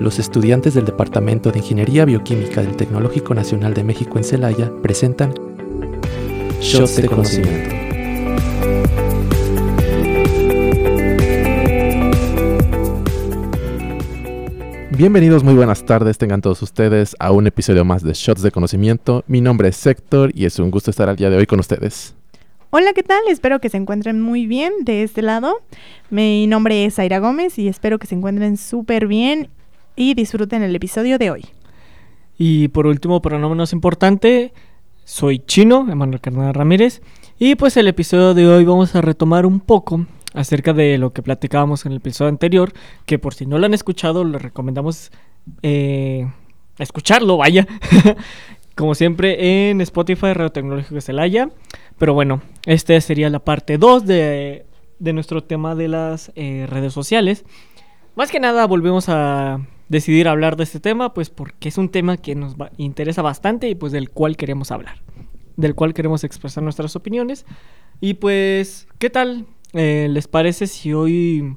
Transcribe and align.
los 0.00 0.18
estudiantes 0.18 0.72
del 0.72 0.86
Departamento 0.86 1.52
de 1.52 1.58
Ingeniería 1.58 2.06
Bioquímica 2.06 2.62
del 2.62 2.74
Tecnológico 2.74 3.34
Nacional 3.34 3.74
de 3.74 3.84
México 3.84 4.16
en 4.16 4.24
Celaya 4.24 4.72
presentan 4.82 5.34
Shots 6.60 6.96
de 6.96 7.06
Conocimiento. 7.06 7.76
Bienvenidos, 14.90 15.44
muy 15.44 15.54
buenas 15.54 15.84
tardes, 15.84 16.16
tengan 16.16 16.40
todos 16.40 16.62
ustedes 16.62 17.14
a 17.18 17.32
un 17.32 17.46
episodio 17.46 17.84
más 17.84 18.02
de 18.02 18.12
Shots 18.14 18.42
de 18.42 18.50
Conocimiento. 18.50 19.24
Mi 19.26 19.42
nombre 19.42 19.68
es 19.68 19.86
Héctor 19.86 20.32
y 20.34 20.46
es 20.46 20.58
un 20.58 20.70
gusto 20.70 20.90
estar 20.90 21.10
al 21.10 21.16
día 21.16 21.28
de 21.28 21.36
hoy 21.36 21.46
con 21.46 21.60
ustedes. 21.60 22.14
Hola, 22.70 22.92
¿qué 22.94 23.02
tal? 23.02 23.20
Espero 23.28 23.60
que 23.60 23.68
se 23.68 23.76
encuentren 23.76 24.20
muy 24.20 24.46
bien 24.46 24.72
de 24.82 25.02
este 25.02 25.22
lado. 25.22 25.60
Mi 26.08 26.46
nombre 26.46 26.86
es 26.86 26.98
Aira 26.98 27.18
Gómez 27.18 27.58
y 27.58 27.68
espero 27.68 27.98
que 27.98 28.06
se 28.06 28.14
encuentren 28.14 28.56
súper 28.56 29.06
bien 29.06 29.48
y 30.00 30.14
disfruten 30.14 30.62
el 30.62 30.74
episodio 30.74 31.18
de 31.18 31.30
hoy. 31.30 31.44
Y 32.38 32.68
por 32.68 32.86
último, 32.86 33.20
pero 33.20 33.38
no 33.38 33.50
menos 33.50 33.74
importante, 33.74 34.54
soy 35.04 35.40
Chino, 35.40 35.86
Emanuel 35.90 36.22
Carnal 36.22 36.54
Ramírez. 36.54 37.02
Y 37.38 37.54
pues 37.54 37.76
el 37.76 37.86
episodio 37.86 38.32
de 38.32 38.48
hoy 38.48 38.64
vamos 38.64 38.94
a 38.94 39.02
retomar 39.02 39.44
un 39.44 39.60
poco 39.60 40.06
acerca 40.32 40.72
de 40.72 40.96
lo 40.96 41.12
que 41.12 41.22
platicábamos 41.22 41.84
en 41.84 41.92
el 41.92 41.98
episodio 41.98 42.30
anterior, 42.30 42.72
que 43.04 43.18
por 43.18 43.34
si 43.34 43.44
no 43.44 43.58
lo 43.58 43.66
han 43.66 43.74
escuchado, 43.74 44.24
les 44.24 44.40
recomendamos 44.40 45.12
eh, 45.62 46.32
escucharlo, 46.78 47.36
vaya. 47.36 47.66
Como 48.74 48.94
siempre 48.94 49.68
en 49.68 49.82
Spotify, 49.82 50.32
Radio 50.32 50.50
Tecnológico 50.50 50.94
de 50.94 51.02
Celaya. 51.02 51.50
Pero 51.98 52.14
bueno, 52.14 52.40
esta 52.64 52.98
sería 53.02 53.28
la 53.28 53.40
parte 53.40 53.76
2 53.76 54.06
de, 54.06 54.64
nuestro 54.98 55.44
tema 55.44 55.74
de 55.74 55.88
las 55.88 56.32
eh, 56.36 56.66
redes 56.70 56.94
sociales. 56.94 57.44
Más 58.16 58.30
que 58.30 58.40
nada 58.40 58.66
volvemos 58.66 59.10
a 59.10 59.60
decidir 59.90 60.28
hablar 60.28 60.56
de 60.56 60.62
este 60.62 60.80
tema, 60.80 61.12
pues 61.12 61.28
porque 61.28 61.68
es 61.68 61.76
un 61.76 61.90
tema 61.90 62.16
que 62.16 62.34
nos 62.34 62.54
interesa 62.78 63.22
bastante 63.22 63.68
y 63.68 63.74
pues 63.74 63.92
del 63.92 64.08
cual 64.08 64.36
queremos 64.36 64.70
hablar, 64.70 65.02
del 65.56 65.74
cual 65.74 65.92
queremos 65.92 66.24
expresar 66.24 66.62
nuestras 66.62 66.96
opiniones. 66.96 67.44
Y 68.00 68.14
pues, 68.14 68.86
¿qué 68.98 69.10
tal 69.10 69.46
eh, 69.74 70.06
les 70.08 70.28
parece 70.28 70.68
si 70.68 70.94
hoy 70.94 71.56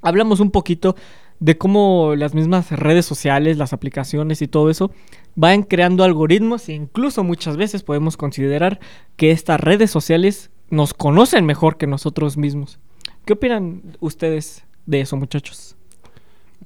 hablamos 0.00 0.40
un 0.40 0.50
poquito 0.50 0.96
de 1.40 1.58
cómo 1.58 2.14
las 2.16 2.34
mismas 2.34 2.70
redes 2.70 3.04
sociales, 3.04 3.58
las 3.58 3.74
aplicaciones 3.74 4.40
y 4.40 4.48
todo 4.48 4.70
eso 4.70 4.90
van 5.36 5.62
creando 5.62 6.04
algoritmos 6.04 6.68
e 6.70 6.72
incluso 6.72 7.22
muchas 7.22 7.58
veces 7.58 7.82
podemos 7.82 8.16
considerar 8.16 8.80
que 9.16 9.30
estas 9.30 9.60
redes 9.60 9.90
sociales 9.90 10.50
nos 10.70 10.94
conocen 10.94 11.44
mejor 11.44 11.76
que 11.76 11.86
nosotros 11.86 12.38
mismos. 12.38 12.78
¿Qué 13.26 13.34
opinan 13.34 13.82
ustedes 14.00 14.64
de 14.86 15.02
eso, 15.02 15.18
muchachos? 15.18 15.76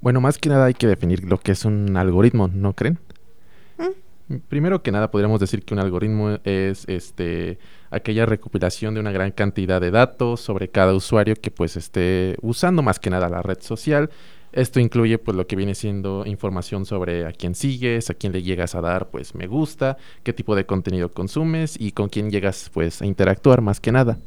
Bueno, 0.00 0.20
más 0.20 0.39
que 0.39 0.48
nada 0.48 0.67
hay 0.67 0.75
que 0.75 0.87
definir 0.87 1.25
lo 1.25 1.39
que 1.39 1.53
es 1.53 1.64
un 1.64 1.97
algoritmo, 1.97 2.48
¿no 2.48 2.73
creen? 2.75 2.98
Mm. 3.78 4.36
Primero 4.48 4.83
que 4.83 4.92
nada 4.92 5.11
podríamos 5.11 5.41
decir 5.41 5.64
que 5.64 5.75
un 5.75 5.81
algoritmo 5.81 6.39
es 6.45 6.84
este 6.89 7.59
aquella 7.91 8.27
recopilación 8.27 8.95
de 8.95 9.01
una 9.01 9.12
gran 9.12 9.31
cantidad 9.31 9.81
de 9.81 9.91
datos 9.91 10.41
sobre 10.41 10.69
cada 10.69 10.95
usuario 10.95 11.36
que 11.36 11.51
pues 11.51 11.77
esté 11.77 12.36
usando 12.42 12.83
más 12.83 12.98
que 12.98 13.11
nada 13.11 13.28
la 13.28 13.42
red 13.42 13.59
social 13.61 14.11
esto 14.55 14.78
incluye 14.78 15.19
pues 15.19 15.36
lo 15.36 15.48
que 15.48 15.56
viene 15.56 15.75
siendo 15.75 16.25
información 16.27 16.86
sobre 16.86 17.27
a 17.27 17.33
quién 17.33 17.56
sigues, 17.56 18.08
a 18.08 18.14
quién 18.14 18.33
le 18.33 18.41
llegas 18.41 18.77
a 18.77 18.81
dar 18.81 19.11
pues 19.11 19.34
me 19.34 19.48
gusta, 19.48 19.97
qué 20.23 20.33
tipo 20.33 20.55
de 20.55 20.64
contenido 20.64 21.11
consumes 21.11 21.77
y 21.79 21.91
con 21.91 22.08
quién 22.08 22.31
llegas 22.31 22.70
pues 22.73 23.03
a 23.03 23.06
interactuar 23.06 23.62
más 23.62 23.81
que 23.81 23.91
nada. 23.91 24.19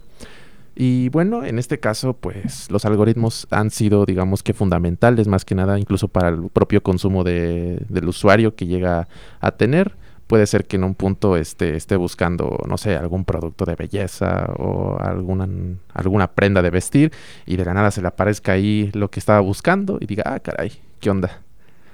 Y 0.80 1.10
bueno, 1.10 1.44
en 1.44 1.58
este 1.58 1.80
caso 1.80 2.14
pues 2.14 2.70
los 2.70 2.86
algoritmos 2.86 3.48
han 3.50 3.72
sido 3.72 4.06
digamos 4.06 4.44
que 4.44 4.54
fundamentales 4.54 5.28
más 5.28 5.44
que 5.44 5.56
nada 5.56 5.80
incluso 5.80 6.08
para 6.08 6.30
el 6.30 6.50
propio 6.50 6.84
consumo 6.84 7.24
de, 7.24 7.84
del 7.90 8.08
usuario 8.08 8.56
que 8.56 8.68
llega 8.68 9.08
a 9.40 9.52
tener 9.52 9.96
puede 10.28 10.46
ser 10.46 10.66
que 10.66 10.76
en 10.76 10.84
un 10.84 10.94
punto 10.94 11.36
esté, 11.36 11.76
esté 11.76 11.96
buscando, 11.96 12.60
no 12.68 12.78
sé, 12.78 12.96
algún 12.96 13.26
producto 13.26 13.66
de 13.66 13.76
belleza 13.76 14.54
o 14.58 15.00
alguna, 15.00 15.48
alguna 15.94 16.28
prenda 16.28 16.62
de 16.62 16.70
vestir 16.70 17.12
y 17.46 17.56
de 17.56 17.66
la 17.66 17.74
nada 17.74 17.90
se 17.90 18.02
le 18.02 18.10
aparezca 18.10 18.52
ahí 18.52 18.92
lo 18.94 19.10
que 19.10 19.20
estaba 19.20 19.40
buscando 19.40 19.98
y 20.00 20.06
diga, 20.06 20.24
ah, 20.28 20.40
caray, 20.40 20.74
¿qué 21.00 21.10
onda? 21.10 21.42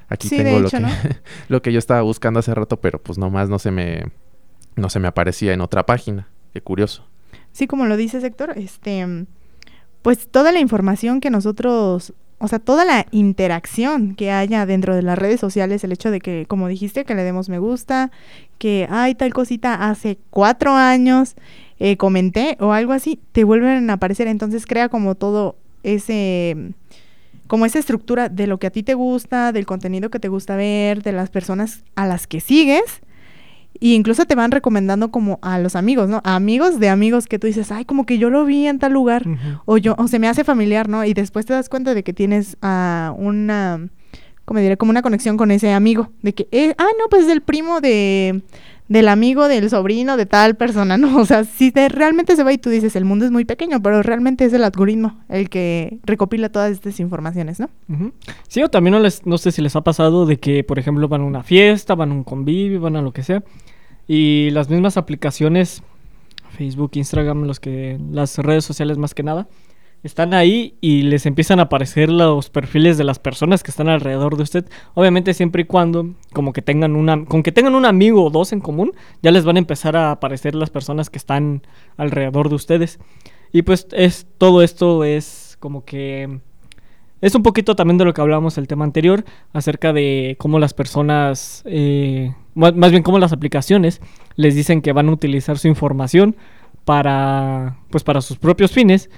Aquí 0.10 0.30
tengo 0.30 0.60
lo, 0.60 0.70
que, 0.70 0.82
lo 1.48 1.62
que 1.62 1.72
yo 1.72 1.80
estaba 1.80 2.02
buscando 2.02 2.40
hace 2.40 2.54
rato, 2.54 2.82
pero 2.82 3.02
pues 3.02 3.18
nomás 3.18 3.50
no 3.50 3.60
se 3.60 3.72
me, 3.72 4.12
no 4.76 4.90
se 4.90 5.00
me 5.00 5.08
aparecía 5.08 5.54
en 5.54 5.62
otra 5.62 5.86
página. 5.86 6.28
Qué 6.54 6.62
curioso. 6.62 7.08
Sí, 7.53 7.68
como 7.68 7.86
lo 7.86 7.96
dice 7.96 8.18
Héctor, 8.18 8.53
este, 8.58 9.25
pues 10.02 10.28
toda 10.28 10.52
la 10.52 10.59
información 10.59 11.22
que 11.22 11.30
nosotros 11.30 12.14
o 12.44 12.50
sea, 12.50 12.59
toda 12.59 12.84
la 12.84 13.06
interacción 13.12 14.16
que 14.16 14.30
haya 14.30 14.66
dentro 14.66 14.94
de 14.94 15.02
las 15.02 15.18
redes 15.18 15.40
sociales, 15.40 15.81
el 15.86 15.94
hecho 15.94 16.12
de 16.12 16.19
que, 16.19 16.46
como 16.46 16.68
dijiste, 16.68 17.06
que 17.06 17.16
le 17.16 17.24
demos 17.24 17.47
me 17.47 17.58
gusta, 17.58 18.12
que 18.58 18.86
hay 18.92 19.16
tal 19.16 19.34
cosita 19.34 19.90
hace 19.90 20.18
cuatro 20.30 20.74
años 20.74 21.36
eh, 21.80 21.96
comenté 21.96 22.58
o 22.59 22.74
algo 22.74 22.92
así, 22.92 23.18
te 23.31 23.46
vuelven 23.46 23.90
a 23.90 23.94
aparecer. 23.94 24.28
Entonces 24.28 24.66
crea 24.66 24.90
como 24.90 25.16
todo 25.16 25.56
ese, 25.84 26.74
como 27.47 27.66
esa 27.66 27.80
estructura 27.80 28.28
de 28.28 28.46
lo 28.46 28.58
que 28.59 28.68
a 28.68 28.72
ti 28.72 28.84
te 28.84 28.94
gusta, 28.94 29.53
del 29.53 29.66
contenido 29.66 30.09
que 30.09 30.19
te 30.19 30.28
gusta 30.28 30.58
ver, 30.58 31.02
de 31.02 31.13
las 31.13 31.30
personas 31.30 31.86
a 31.96 32.06
las 32.08 32.28
que 32.28 32.42
sigues 32.42 33.02
y 33.80 33.96
incluso 33.96 34.26
te 34.26 34.36
van 34.36 34.52
recomendando 34.52 35.12
como 35.12 35.40
a 35.42 35.60
los 35.60 35.76
amigos, 35.76 36.10
¿no? 36.10 36.22
A 36.24 36.36
amigos 36.36 36.80
de 36.80 36.90
amigos 36.90 37.28
que 37.28 37.40
tú 37.40 37.48
dices, 37.48 37.72
ay, 37.72 37.86
como 37.86 38.06
que 38.06 38.18
yo 38.18 38.30
lo 38.30 38.46
vi 38.46 38.68
en 38.68 38.80
tal 38.80 38.94
lugar, 38.94 39.26
o 39.66 39.78
yo, 39.78 39.96
o 39.98 40.08
se 40.08 40.20
me 40.20 40.28
hace 40.28 40.44
familiar, 40.44 40.90
¿no? 40.90 41.04
Y 41.04 41.14
después 41.14 41.46
te 41.46 41.54
das 41.54 41.70
cuenta 41.70 41.94
de 41.94 42.04
que 42.04 42.14
tienes 42.14 42.58
a 42.62 43.14
una, 43.18 43.90
como 44.46 44.60
diré, 44.60 44.78
como 44.78 44.92
una 44.92 45.02
conexión 45.02 45.38
con 45.38 45.52
ese 45.52 45.72
amigo, 45.74 46.10
de 46.22 46.34
que, 46.34 46.48
eh, 46.52 46.76
ah, 46.78 46.88
no, 47.00 47.10
pues 47.10 47.24
es 47.24 47.30
el 47.30 47.42
primo 47.42 47.82
de, 47.82 48.42
del 48.88 49.08
amigo, 49.08 49.48
del 49.48 49.70
sobrino, 49.70 50.18
de 50.18 50.26
tal 50.26 50.56
persona, 50.56 50.98
¿no? 50.98 51.18
O 51.18 51.26
sea, 51.26 51.44
si 51.44 51.72
te, 51.72 51.90
realmente 51.90 52.36
se 52.36 52.44
va 52.44 52.54
y 52.54 52.58
tú 52.58 52.70
dices, 52.70 52.96
el 52.96 53.06
mundo 53.06 53.26
es 53.26 53.32
muy 53.32 53.46
pequeño, 53.46 53.82
pero 53.82 54.04
realmente 54.04 54.46
es 54.46 54.54
el 54.54 54.64
algoritmo 54.64 55.18
el 55.30 55.50
que 55.50 56.00
recopila 56.04 56.50
todas 56.50 56.72
estas 56.72 57.00
informaciones, 57.00 57.60
¿no? 57.60 57.70
Sí, 58.48 58.62
o 58.62 58.70
también 58.70 58.94
no, 58.94 59.00
les, 59.00 59.26
no 59.26 59.38
sé 59.38 59.52
si 59.52 59.62
les 59.62 59.76
ha 59.76 59.82
pasado 59.82 60.26
de 60.26 60.38
que, 60.38 60.64
por 60.64 60.80
ejemplo, 60.80 61.08
van 61.08 61.22
a 61.22 61.26
una 61.26 61.44
fiesta, 61.44 61.96
van 61.96 62.12
a 62.12 62.14
un 62.14 62.24
convivio, 62.24 62.82
van 62.82 62.96
a 62.96 63.02
lo 63.02 63.12
que 63.12 63.24
sea, 63.24 63.44
y 64.08 64.50
las 64.52 64.69
mismas 64.69 64.97
aplicaciones, 64.97 65.84
Facebook, 66.58 66.91
Instagram, 66.94 67.44
los 67.44 67.59
que, 67.59 68.00
las 68.12 68.38
redes 68.38 68.66
sociales 68.66 68.97
más 68.97 69.14
que 69.14 69.24
nada, 69.24 69.47
están 70.03 70.34
ahí 70.34 70.75
y 70.81 71.03
les 71.03 71.25
empiezan 71.25 71.59
a 71.59 71.64
aparecer 71.64 72.09
los 72.09 72.50
perfiles 72.50 72.97
de 72.97 73.06
las 73.06 73.19
personas 73.19 73.63
que 73.63 73.72
están 73.72 73.88
alrededor 73.88 74.36
de 74.36 74.44
usted. 74.44 74.66
Obviamente 74.94 75.34
siempre 75.34 75.62
y 75.62 75.66
cuando 75.66 76.13
como 76.34 76.52
que 76.52 76.62
tengan 76.62 76.96
una 76.97 77.24
con 77.25 77.42
que 77.42 77.53
tengan 77.53 77.74
un 77.74 77.86
amigo 77.86 78.25
o 78.25 78.30
dos 78.30 78.52
en 78.52 78.59
común, 78.59 78.92
ya 79.22 79.31
les 79.31 79.46
van 79.46 79.56
a 79.56 79.59
empezar 79.59 79.96
a 79.96 80.12
aparecer 80.12 80.56
las 80.56 80.69
personas 80.69 81.09
que 81.09 81.18
están 81.18 81.66
alrededor 81.96 82.50
de 82.50 82.56
ustedes. 82.56 83.00
Y 83.53 83.62
pues 83.62 83.88
es 83.92 84.28
todo 84.38 84.62
esto 84.62 85.06
es 85.06 85.58
como 85.59 85.86
que 85.86 86.42
es 87.24 87.36
un 87.36 87.42
poquito 87.42 87.76
también 87.76 87.98
de 87.98 88.04
lo 88.04 88.14
que 88.14 88.20
hablábamos 88.20 88.58
el 88.58 88.68
tema 88.68 88.84
anterior 88.84 89.24
acerca 89.54 89.94
de 89.94 90.36
cómo 90.40 90.60
las 90.60 90.74
personas 90.74 91.64
eh, 91.66 92.34
más 92.54 92.92
bien 92.92 93.02
cómo 93.02 93.18
las 93.18 93.32
aplicaciones 93.32 94.02
les 94.36 94.56
dicen 94.56 94.82
que 94.82 94.92
van 94.92 95.08
a 95.08 95.14
utilizar 95.14 95.58
su 95.58 95.70
información 95.70 96.36
para 96.84 97.78
pues 97.90 98.04
para 98.04 98.20
sus 98.20 98.38
propios 98.38 98.74
fines 98.74 99.10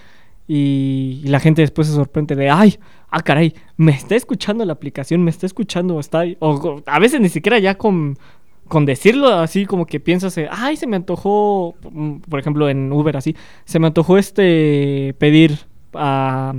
y, 0.48 1.24
la 1.26 1.40
gente 1.40 1.64
después 1.64 1.88
se 1.88 1.96
sorprende 1.96 2.36
de, 2.36 2.52
ay, 2.52 2.78
ah, 3.10 3.22
caray, 3.22 3.56
me 3.78 3.94
está 3.94 4.16
escuchando 4.16 4.64
la 4.64 4.74
aplicación, 4.74 5.24
me 5.24 5.32
está 5.32 5.48
escuchando, 5.48 6.00
está 6.00 6.24
O, 6.38 6.84
a 6.86 7.00
veces 7.00 7.20
ni 7.20 7.30
siquiera 7.30 7.58
ya 7.58 7.76
con, 7.80 8.20
con 8.68 8.86
decirlo 8.86 9.30
así 9.30 9.66
como 9.66 9.88
que 9.88 10.00
piensas, 10.00 10.40
ay, 10.52 10.78
se 10.78 10.86
me 10.86 10.98
antojó, 10.98 11.74
mm, 11.92 12.18
por 12.30 12.40
ejemplo 12.40 12.70
en 12.70 12.92
Uber 12.92 13.18
así, 13.18 13.36
se 13.66 13.80
me 13.80 13.88
antojó 13.88 14.20
este 14.20 15.16
pedir 15.18 15.58
a... 15.96 16.54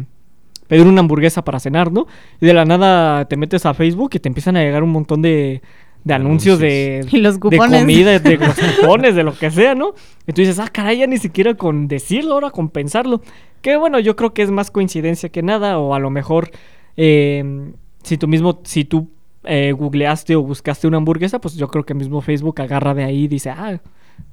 pedir 0.68 0.86
una 0.86 1.00
hamburguesa 1.00 1.44
para 1.44 1.60
cenar, 1.60 1.92
¿no? 1.92 2.06
Y 2.40 2.46
de 2.46 2.54
la 2.54 2.64
nada 2.64 3.26
te 3.26 3.36
metes 3.36 3.66
a 3.66 3.74
Facebook 3.74 4.10
y 4.14 4.18
te 4.18 4.28
empiezan 4.28 4.56
a 4.56 4.62
llegar 4.62 4.82
un 4.82 4.90
montón 4.90 5.22
de, 5.22 5.62
de 6.04 6.14
anuncios, 6.14 6.58
de, 6.58 7.06
los 7.12 7.40
de 7.40 7.58
comida, 7.58 8.18
de 8.18 8.36
los 8.38 8.54
cupones, 8.54 9.14
de 9.14 9.24
lo 9.24 9.36
que 9.36 9.50
sea, 9.50 9.74
¿no? 9.74 9.94
Y 10.26 10.32
tú 10.32 10.40
dices, 10.40 10.58
ah, 10.58 10.68
caray, 10.72 10.98
ya 10.98 11.06
ni 11.06 11.18
siquiera 11.18 11.54
con 11.54 11.88
decirlo, 11.88 12.34
ahora 12.34 12.50
con 12.50 12.68
pensarlo. 12.68 13.22
Que 13.60 13.76
bueno, 13.76 13.98
yo 13.98 14.14
creo 14.14 14.32
que 14.32 14.42
es 14.42 14.50
más 14.50 14.70
coincidencia 14.70 15.28
que 15.28 15.42
nada, 15.42 15.78
o 15.78 15.94
a 15.94 15.98
lo 15.98 16.10
mejor 16.10 16.50
em, 16.96 17.72
si 18.04 18.18
tú 18.18 18.28
mismo, 18.28 18.60
si 18.62 18.84
tú 18.84 19.10
eh, 19.42 19.72
googleaste 19.72 20.36
o 20.36 20.42
buscaste 20.42 20.86
una 20.86 20.98
hamburguesa, 20.98 21.40
pues 21.40 21.54
yo 21.56 21.68
creo 21.68 21.84
que 21.84 21.94
mismo 21.94 22.20
Facebook 22.20 22.60
agarra 22.60 22.94
de 22.94 23.02
ahí 23.02 23.24
y 23.24 23.28
dice, 23.28 23.50
ah, 23.50 23.80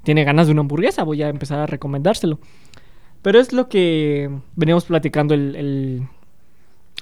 tiene 0.03 0.23
ganas 0.23 0.47
de 0.47 0.53
una 0.53 0.61
hamburguesa, 0.61 1.03
voy 1.03 1.23
a 1.23 1.29
empezar 1.29 1.59
a 1.59 1.65
recomendárselo. 1.65 2.39
Pero 3.23 3.39
es 3.39 3.53
lo 3.53 3.69
que 3.69 4.29
veníamos 4.55 4.85
platicando 4.85 5.33
el, 5.33 5.55
el, 5.55 6.07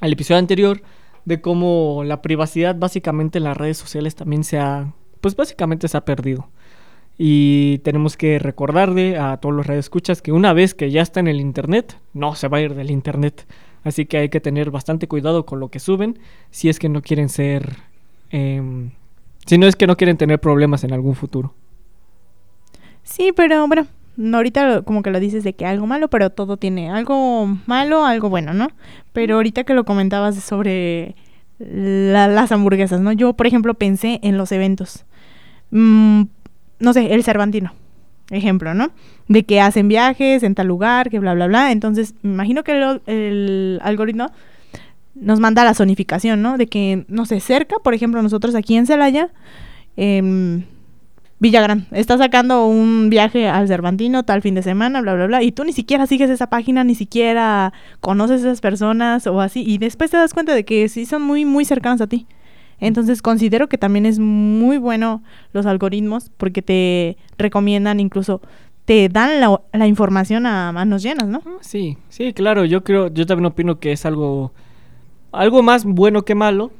el 0.01 0.13
episodio 0.13 0.39
anterior 0.39 0.81
de 1.25 1.41
cómo 1.41 2.03
la 2.03 2.21
privacidad 2.21 2.75
básicamente 2.75 3.37
en 3.37 3.45
las 3.45 3.57
redes 3.57 3.77
sociales 3.77 4.15
también 4.15 4.43
se 4.43 4.59
ha, 4.59 4.93
pues 5.21 5.35
básicamente 5.35 5.87
se 5.87 5.97
ha 5.97 6.05
perdido. 6.05 6.49
Y 7.17 7.79
tenemos 7.79 8.17
que 8.17 8.39
recordarle 8.39 9.17
a 9.17 9.37
todos 9.37 9.53
los 9.53 9.69
escuchas 9.69 10.21
que 10.21 10.31
una 10.31 10.53
vez 10.53 10.73
que 10.73 10.89
ya 10.89 11.01
está 11.01 11.19
en 11.19 11.27
el 11.27 11.39
internet, 11.39 11.97
no 12.13 12.33
se 12.35 12.47
va 12.47 12.57
a 12.57 12.61
ir 12.61 12.73
del 12.73 12.89
internet. 12.89 13.45
Así 13.83 14.05
que 14.05 14.17
hay 14.17 14.29
que 14.29 14.39
tener 14.39 14.71
bastante 14.71 15.07
cuidado 15.07 15.45
con 15.45 15.59
lo 15.59 15.69
que 15.69 15.79
suben 15.79 16.19
si 16.49 16.69
es 16.69 16.79
que 16.79 16.89
no 16.89 17.01
quieren 17.01 17.29
ser... 17.29 17.77
Em, 18.31 18.91
si 19.45 19.57
no 19.57 19.67
es 19.67 19.75
que 19.75 19.87
no 19.87 19.97
quieren 19.97 20.17
tener 20.17 20.39
problemas 20.39 20.83
en 20.83 20.93
algún 20.93 21.15
futuro. 21.15 21.53
Sí, 23.03 23.31
pero 23.35 23.67
bueno, 23.67 23.87
ahorita 24.33 24.81
como 24.81 25.01
que 25.01 25.11
lo 25.11 25.19
dices 25.19 25.43
de 25.43 25.53
que 25.53 25.65
algo 25.65 25.87
malo, 25.87 26.09
pero 26.09 26.29
todo 26.29 26.57
tiene 26.57 26.89
algo 26.89 27.47
malo, 27.65 28.05
algo 28.05 28.29
bueno, 28.29 28.53
¿no? 28.53 28.69
Pero 29.13 29.35
ahorita 29.35 29.63
que 29.63 29.73
lo 29.73 29.85
comentabas 29.85 30.35
sobre 30.35 31.15
las 31.59 32.51
hamburguesas, 32.51 33.01
¿no? 33.01 33.11
Yo, 33.11 33.33
por 33.33 33.47
ejemplo, 33.47 33.73
pensé 33.73 34.19
en 34.23 34.37
los 34.37 34.51
eventos. 34.51 35.05
Mm, 35.71 36.23
no 36.79 36.93
sé, 36.93 37.13
el 37.13 37.23
Cervantino, 37.23 37.73
ejemplo, 38.29 38.73
¿no? 38.73 38.91
De 39.27 39.43
que 39.43 39.61
hacen 39.61 39.87
viajes 39.87 40.43
en 40.43 40.55
tal 40.55 40.67
lugar, 40.67 41.09
que 41.09 41.19
bla, 41.19 41.33
bla, 41.33 41.47
bla. 41.47 41.71
Entonces, 41.71 42.15
me 42.21 42.33
imagino 42.33 42.63
que 42.63 42.99
el, 43.05 43.79
algoritmo 43.83 44.31
nos 45.15 45.39
manda 45.39 45.63
la 45.63 45.73
zonificación, 45.73 46.41
¿no? 46.41 46.57
De 46.57 46.67
que, 46.67 47.05
no 47.07 47.25
sé, 47.25 47.39
cerca, 47.39 47.77
por 47.83 47.93
ejemplo, 47.93 48.21
nosotros 48.21 48.55
aquí 48.55 48.75
en 48.75 48.87
Celaya, 48.87 49.29
eh, 49.97 50.63
Villagrán, 51.41 51.87
está 51.89 52.19
sacando 52.19 52.67
un 52.67 53.09
viaje 53.09 53.47
al 53.47 53.67
Cervantino 53.67 54.21
tal 54.21 54.43
fin 54.43 54.53
de 54.53 54.61
semana, 54.61 55.01
bla, 55.01 55.15
bla, 55.15 55.25
bla, 55.25 55.41
y 55.41 55.51
tú 55.51 55.63
ni 55.63 55.73
siquiera 55.73 56.05
sigues 56.05 56.29
esa 56.29 56.51
página, 56.51 56.83
ni 56.83 56.93
siquiera 56.93 57.73
conoces 57.99 58.43
a 58.43 58.49
esas 58.49 58.61
personas 58.61 59.25
o 59.25 59.41
así, 59.41 59.63
y 59.65 59.79
después 59.79 60.11
te 60.11 60.17
das 60.17 60.35
cuenta 60.35 60.53
de 60.53 60.63
que 60.65 60.87
sí 60.87 61.07
son 61.07 61.23
muy, 61.23 61.43
muy 61.43 61.65
cercanos 61.65 61.99
a 61.99 62.05
ti. 62.05 62.27
Entonces 62.79 63.23
considero 63.23 63.69
que 63.69 63.79
también 63.79 64.05
es 64.05 64.19
muy 64.19 64.77
bueno 64.77 65.23
los 65.51 65.65
algoritmos 65.65 66.29
porque 66.37 66.61
te 66.61 67.17
recomiendan 67.39 67.99
incluso 67.99 68.41
te 68.85 69.09
dan 69.09 69.41
la, 69.41 69.87
información 69.87 70.45
a 70.45 70.71
manos 70.71 71.01
llenas, 71.01 71.27
¿no? 71.27 71.41
Ah, 71.43 71.57
sí, 71.61 71.97
sí, 72.09 72.33
claro, 72.33 72.65
yo 72.65 72.83
creo, 72.83 73.07
yo 73.11 73.25
también 73.25 73.47
opino 73.47 73.79
que 73.79 73.93
es 73.93 74.05
algo, 74.05 74.53
algo 75.31 75.63
más 75.63 75.85
bueno 75.85 76.21
que 76.21 76.35
malo, 76.35 76.71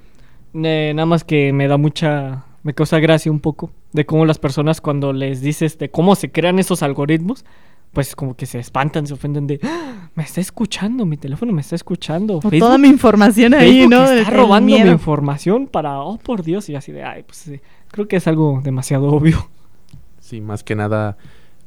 nada 0.54 1.08
más 1.08 1.24
que 1.24 1.52
me 1.52 1.68
da 1.68 1.78
mucha 1.78 2.46
me 2.64 2.74
causa 2.74 3.00
gracia 3.00 3.32
un 3.32 3.40
poco 3.40 3.72
de 3.94 4.06
cómo 4.06 4.26
las 4.26 4.38
personas 4.38 4.82
cuando 4.82 5.14
les 5.14 5.42
dices 5.42 5.78
de 5.78 5.90
cómo 5.90 6.16
se 6.16 6.32
crean 6.32 6.60
esos 6.60 6.84
algoritmos, 6.84 7.46
pues 7.94 8.16
como 8.16 8.36
que 8.36 8.46
se 8.46 8.60
espantan, 8.60 9.06
se 9.08 9.14
ofenden 9.14 9.48
de, 9.48 9.60
¡Ah! 9.64 10.10
me 10.16 10.24
está 10.24 10.42
escuchando, 10.42 11.06
mi 11.06 11.18
teléfono 11.18 11.52
me 11.52 11.62
está 11.62 11.76
escuchando. 11.76 12.40
toda 12.40 12.78
mi 12.78 12.88
información 12.88 13.54
ahí, 13.54 13.88
¿no? 13.88 14.10
Está 14.10 14.32
robando 14.32 14.78
mi 14.78 14.90
información 14.90 15.68
para, 15.68 16.00
oh 16.00 16.18
por 16.18 16.44
Dios, 16.44 16.70
y 16.70 16.76
así 16.76 16.92
de, 16.92 17.04
ay, 17.04 17.24
pues 17.24 17.52
creo 17.90 18.08
que 18.08 18.16
es 18.16 18.28
algo 18.28 18.62
demasiado 18.64 19.08
obvio. 19.08 19.50
Sí, 20.20 20.40
más 20.40 20.64
que 20.64 20.76
nada 20.76 21.18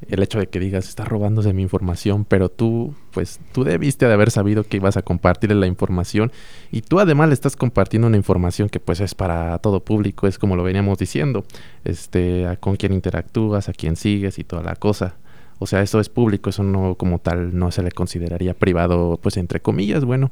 el 0.08 0.22
hecho 0.22 0.38
de 0.38 0.48
que 0.48 0.60
digas, 0.60 0.88
está 0.88 1.04
robándose 1.04 1.52
mi 1.52 1.62
información, 1.62 2.24
pero 2.24 2.48
tú, 2.48 2.94
pues 3.12 3.40
tú 3.52 3.64
debiste 3.64 4.06
de 4.06 4.12
haber 4.12 4.30
sabido 4.30 4.64
que 4.64 4.76
ibas 4.76 4.96
a 4.96 5.02
compartirle 5.02 5.56
la 5.56 5.66
información 5.66 6.32
y 6.70 6.82
tú 6.82 7.00
además 7.00 7.28
le 7.28 7.34
estás 7.34 7.56
compartiendo 7.56 8.08
una 8.08 8.16
información 8.16 8.68
que 8.68 8.80
pues 8.80 9.00
es 9.00 9.14
para 9.14 9.58
todo 9.58 9.80
público, 9.80 10.26
es 10.26 10.38
como 10.38 10.56
lo 10.56 10.62
veníamos 10.62 10.98
diciendo, 10.98 11.44
este, 11.84 12.46
a 12.46 12.56
con 12.56 12.76
quién 12.76 12.92
interactúas, 12.92 13.68
a 13.68 13.72
quién 13.72 13.96
sigues 13.96 14.38
y 14.38 14.44
toda 14.44 14.62
la 14.62 14.76
cosa. 14.76 15.16
O 15.58 15.66
sea, 15.66 15.82
eso 15.82 16.00
es 16.00 16.08
público, 16.08 16.50
eso 16.50 16.62
no 16.62 16.96
como 16.96 17.20
tal 17.20 17.56
no 17.56 17.70
se 17.70 17.82
le 17.82 17.92
consideraría 17.92 18.54
privado, 18.54 19.18
pues 19.22 19.36
entre 19.36 19.60
comillas, 19.60 20.04
bueno. 20.04 20.30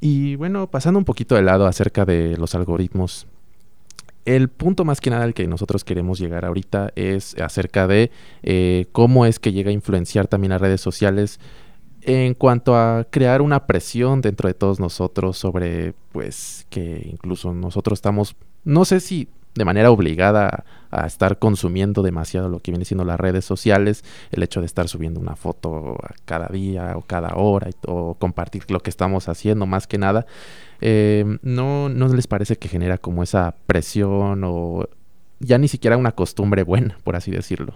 Y 0.00 0.36
bueno, 0.36 0.66
pasando 0.68 0.98
un 0.98 1.04
poquito 1.04 1.36
de 1.36 1.42
lado 1.42 1.66
acerca 1.66 2.04
de 2.04 2.36
los 2.36 2.54
algoritmos, 2.54 3.26
el 4.26 4.48
punto 4.48 4.84
más 4.84 5.00
que 5.00 5.08
nada 5.10 5.24
al 5.24 5.32
que 5.32 5.46
nosotros 5.46 5.84
queremos 5.84 6.18
llegar 6.18 6.44
ahorita 6.44 6.92
es 6.96 7.34
acerca 7.40 7.86
de 7.86 8.10
eh, 8.42 8.86
cómo 8.92 9.24
es 9.24 9.38
que 9.38 9.52
llega 9.52 9.70
a 9.70 9.72
influenciar 9.72 10.26
también 10.26 10.50
las 10.50 10.60
redes 10.60 10.80
sociales 10.80 11.40
en 12.02 12.34
cuanto 12.34 12.76
a 12.76 13.06
crear 13.10 13.40
una 13.40 13.66
presión 13.66 14.20
dentro 14.20 14.48
de 14.48 14.54
todos 14.54 14.78
nosotros 14.80 15.38
sobre 15.38 15.94
pues 16.12 16.66
que 16.70 17.08
incluso 17.10 17.54
nosotros 17.54 17.98
estamos 17.98 18.36
no 18.64 18.84
sé 18.84 19.00
si 19.00 19.28
de 19.54 19.64
manera 19.64 19.90
obligada 19.90 20.64
a, 21.00 21.06
estar 21.06 21.38
consumiendo 21.38 22.02
demasiado 22.02 22.48
lo 22.48 22.60
que 22.60 22.70
viene 22.70 22.84
siendo 22.84 23.04
las 23.04 23.18
redes 23.18 23.44
sociales, 23.44 24.04
el 24.30 24.42
hecho 24.42 24.60
de 24.60 24.66
estar 24.66 24.88
subiendo 24.88 25.20
una 25.20 25.36
foto 25.36 25.96
cada 26.24 26.48
día 26.48 26.94
o 26.96 27.02
cada 27.02 27.34
hora 27.36 27.70
o 27.86 28.14
compartir 28.14 28.64
lo 28.70 28.80
que 28.80 28.90
estamos 28.90 29.28
haciendo 29.28 29.66
más 29.66 29.86
que 29.86 29.98
nada, 29.98 30.26
eh, 30.80 31.24
no, 31.42 31.88
¿no 31.88 32.08
les 32.08 32.26
parece 32.26 32.56
que 32.56 32.68
genera 32.68 32.98
como 32.98 33.22
esa 33.22 33.54
presión 33.66 34.42
o 34.44 34.88
ya 35.40 35.58
ni 35.58 35.68
siquiera 35.68 35.96
una 35.96 36.12
costumbre 36.12 36.62
buena, 36.62 36.98
por 37.04 37.16
así 37.16 37.30
decirlo? 37.30 37.74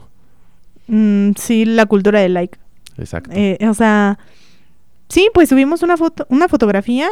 Mm, 0.87 1.33
sí, 1.37 1.65
la 1.65 1.87
cultura 1.87 2.21
del 2.21 2.35
like. 2.35 2.59
Exacto. 2.99 3.31
Eh, 3.33 3.59
o 3.69 3.75
sea, 3.75 4.19
sí, 5.09 5.29
pues 5.33 5.49
subimos 5.49 5.83
una 5.83 5.97
foto, 5.97 6.27
una 6.29 6.49
fotografía 6.49 7.09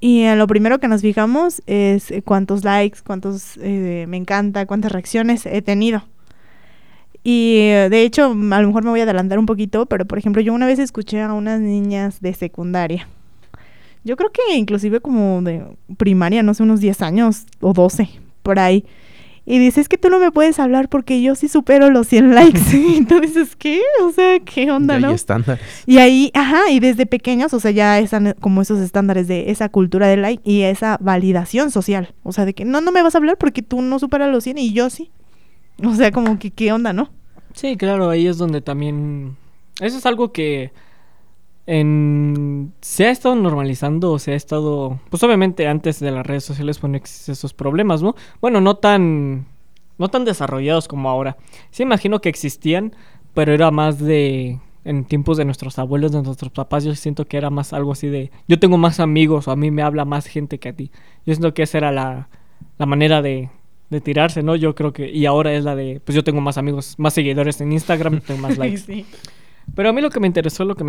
y 0.00 0.24
lo 0.34 0.46
primero 0.46 0.78
que 0.78 0.88
nos 0.88 1.02
fijamos 1.02 1.60
es 1.66 2.10
eh, 2.10 2.22
cuántos 2.22 2.64
likes, 2.64 3.00
cuántos 3.04 3.56
eh, 3.60 4.06
me 4.08 4.16
encanta, 4.16 4.66
cuántas 4.66 4.92
reacciones 4.92 5.44
he 5.46 5.60
tenido. 5.62 6.04
Y 7.24 7.58
eh, 7.58 7.88
de 7.90 8.02
hecho, 8.02 8.26
a 8.26 8.60
lo 8.62 8.66
mejor 8.66 8.84
me 8.84 8.90
voy 8.90 9.00
a 9.00 9.02
adelantar 9.02 9.38
un 9.38 9.46
poquito, 9.46 9.86
pero 9.86 10.06
por 10.06 10.18
ejemplo, 10.18 10.40
yo 10.40 10.52
una 10.54 10.66
vez 10.66 10.78
escuché 10.78 11.20
a 11.20 11.32
unas 11.32 11.60
niñas 11.60 12.20
de 12.20 12.32
secundaria. 12.32 13.08
Yo 14.04 14.16
creo 14.16 14.30
que 14.30 14.56
inclusive 14.56 15.00
como 15.00 15.42
de 15.42 15.64
primaria, 15.96 16.42
no 16.42 16.54
sé, 16.54 16.62
unos 16.62 16.80
10 16.80 17.02
años 17.02 17.46
o 17.60 17.72
12, 17.72 18.08
por 18.42 18.58
ahí 18.58 18.84
y 19.50 19.58
dices 19.58 19.88
que 19.88 19.96
tú 19.96 20.10
no 20.10 20.18
me 20.18 20.30
puedes 20.30 20.58
hablar 20.58 20.90
porque 20.90 21.22
yo 21.22 21.34
sí 21.34 21.48
supero 21.48 21.88
los 21.90 22.06
100 22.08 22.34
likes. 22.34 22.60
Entonces, 22.96 23.56
¿qué? 23.56 23.80
O 24.02 24.12
sea, 24.12 24.40
¿qué 24.40 24.70
onda, 24.70 25.00
no? 25.00 25.10
estándares. 25.10 25.64
Y 25.86 25.96
ahí, 25.98 26.30
ajá, 26.34 26.70
y 26.70 26.80
desde 26.80 27.06
pequeños, 27.06 27.54
o 27.54 27.60
sea, 27.60 27.70
ya 27.70 27.98
están 27.98 28.34
como 28.40 28.60
esos 28.60 28.78
estándares 28.80 29.26
de 29.26 29.50
esa 29.50 29.70
cultura 29.70 30.06
de 30.06 30.18
like 30.18 30.42
y 30.48 30.62
esa 30.62 30.98
validación 31.00 31.70
social. 31.70 32.14
O 32.24 32.32
sea, 32.32 32.44
de 32.44 32.52
que 32.52 32.66
no, 32.66 32.82
no 32.82 32.92
me 32.92 33.02
vas 33.02 33.14
a 33.14 33.18
hablar 33.18 33.38
porque 33.38 33.62
tú 33.62 33.80
no 33.80 33.98
superas 33.98 34.30
los 34.30 34.44
100 34.44 34.58
y 34.58 34.72
yo 34.74 34.90
sí. 34.90 35.10
O 35.82 35.94
sea, 35.94 36.12
como 36.12 36.38
que, 36.38 36.50
¿qué 36.50 36.70
onda, 36.70 36.92
no? 36.92 37.10
Sí, 37.54 37.78
claro, 37.78 38.10
ahí 38.10 38.26
es 38.26 38.36
donde 38.36 38.60
también... 38.60 39.36
Eso 39.80 39.96
es 39.96 40.04
algo 40.04 40.30
que 40.30 40.72
en... 41.68 42.72
se 42.80 43.06
ha 43.06 43.10
estado 43.10 43.34
normalizando, 43.34 44.18
se 44.18 44.32
ha 44.32 44.34
estado, 44.34 44.98
pues 45.10 45.22
obviamente 45.22 45.68
antes 45.68 46.00
de 46.00 46.10
las 46.10 46.26
redes 46.26 46.42
sociales 46.42 46.78
ponen 46.78 47.02
esos 47.04 47.52
problemas, 47.52 48.02
¿no? 48.02 48.16
Bueno, 48.40 48.62
no 48.62 48.76
tan, 48.76 49.46
no 49.98 50.08
tan 50.08 50.24
desarrollados 50.24 50.88
como 50.88 51.10
ahora. 51.10 51.36
Sí 51.70 51.82
imagino 51.82 52.22
que 52.22 52.30
existían, 52.30 52.96
pero 53.34 53.52
era 53.52 53.70
más 53.70 53.98
de, 53.98 54.60
en 54.84 55.04
tiempos 55.04 55.36
de 55.36 55.44
nuestros 55.44 55.78
abuelos, 55.78 56.10
de 56.12 56.22
nuestros 56.22 56.50
papás, 56.50 56.84
yo 56.84 56.94
siento 56.94 57.26
que 57.26 57.36
era 57.36 57.50
más 57.50 57.74
algo 57.74 57.92
así 57.92 58.08
de, 58.08 58.30
yo 58.48 58.58
tengo 58.58 58.78
más 58.78 58.98
amigos 58.98 59.46
o 59.46 59.50
a 59.50 59.56
mí 59.56 59.70
me 59.70 59.82
habla 59.82 60.06
más 60.06 60.24
gente 60.24 60.58
que 60.58 60.70
a 60.70 60.72
ti. 60.72 60.90
Yo 61.26 61.34
siento 61.34 61.52
que 61.52 61.64
esa 61.64 61.76
era 61.76 61.92
la, 61.92 62.30
la 62.78 62.86
manera 62.86 63.20
de, 63.20 63.50
de 63.90 64.00
tirarse, 64.00 64.42
¿no? 64.42 64.56
Yo 64.56 64.74
creo 64.74 64.94
que, 64.94 65.10
y 65.10 65.26
ahora 65.26 65.52
es 65.52 65.64
la 65.64 65.76
de, 65.76 66.00
pues 66.02 66.16
yo 66.16 66.24
tengo 66.24 66.40
más 66.40 66.56
amigos, 66.56 66.94
más 66.96 67.12
seguidores 67.12 67.60
en 67.60 67.72
Instagram, 67.72 68.22
tengo 68.22 68.40
más 68.40 68.56
likes. 68.58 68.78
sí. 68.78 69.04
Pero 69.74 69.88
a 69.88 69.92
mí 69.92 70.00
lo 70.00 70.10
que 70.10 70.20
me 70.20 70.26
interesó, 70.26 70.64
lo 70.64 70.74
que 70.74 70.84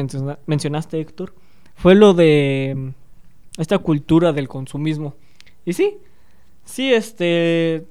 mencionaste, 0.46 1.00
Héctor, 1.00 1.34
fue 1.76 1.96
lo 1.96 2.14
de 2.14 2.74
mm, 2.76 3.62
esta 3.62 3.78
cultura 3.80 4.34
del 4.34 4.48
consumismo. 4.48 5.16
Y 5.66 5.74
sí, 5.74 5.98
sí, 6.64 6.94
este, 6.94 7.86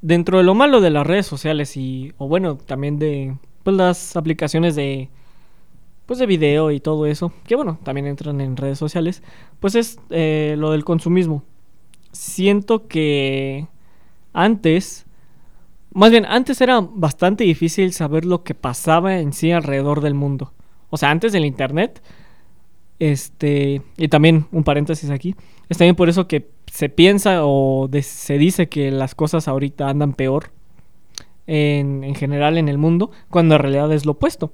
dentro 0.00 0.38
de 0.38 0.44
lo 0.44 0.54
malo 0.54 0.80
de 0.80 0.90
las 0.90 1.06
redes 1.06 1.26
sociales 1.26 1.76
y, 1.76 2.12
o 2.18 2.28
bueno, 2.28 2.56
también 2.56 2.98
de 2.98 3.36
pues, 3.62 3.76
las 3.76 4.16
aplicaciones 4.16 4.76
de, 4.76 5.10
pues 6.06 6.18
de 6.18 6.26
video 6.26 6.70
y 6.70 6.80
todo 6.80 7.06
eso, 7.06 7.32
que 7.44 7.56
bueno, 7.56 7.78
también 7.82 8.06
entran 8.06 8.40
en 8.40 8.56
redes 8.56 8.78
sociales, 8.78 9.22
pues 9.60 9.74
es 9.74 9.98
eh, 10.10 10.54
lo 10.58 10.70
del 10.70 10.84
consumismo. 10.84 11.42
Siento 12.12 12.86
que 12.86 13.66
antes 14.32 15.05
más 15.96 16.10
bien, 16.10 16.26
antes 16.26 16.60
era 16.60 16.80
bastante 16.80 17.44
difícil 17.44 17.94
saber 17.94 18.26
lo 18.26 18.44
que 18.44 18.54
pasaba 18.54 19.18
en 19.18 19.32
sí 19.32 19.50
alrededor 19.50 20.02
del 20.02 20.12
mundo. 20.12 20.52
O 20.90 20.98
sea, 20.98 21.10
antes 21.10 21.32
del 21.32 21.46
internet. 21.46 22.02
Este. 22.98 23.80
Y 23.96 24.08
también 24.08 24.46
un 24.52 24.62
paréntesis 24.62 25.08
aquí. 25.08 25.34
Es 25.70 25.78
también 25.78 25.96
por 25.96 26.10
eso 26.10 26.28
que 26.28 26.50
se 26.70 26.90
piensa 26.90 27.46
o 27.46 27.88
se 28.02 28.36
dice 28.36 28.68
que 28.68 28.90
las 28.90 29.14
cosas 29.14 29.48
ahorita 29.48 29.88
andan 29.88 30.12
peor. 30.12 30.50
En, 31.46 32.04
en, 32.04 32.14
general 32.14 32.58
en 32.58 32.68
el 32.68 32.76
mundo. 32.76 33.10
Cuando 33.30 33.54
en 33.54 33.62
realidad 33.62 33.90
es 33.90 34.04
lo 34.04 34.12
opuesto. 34.12 34.52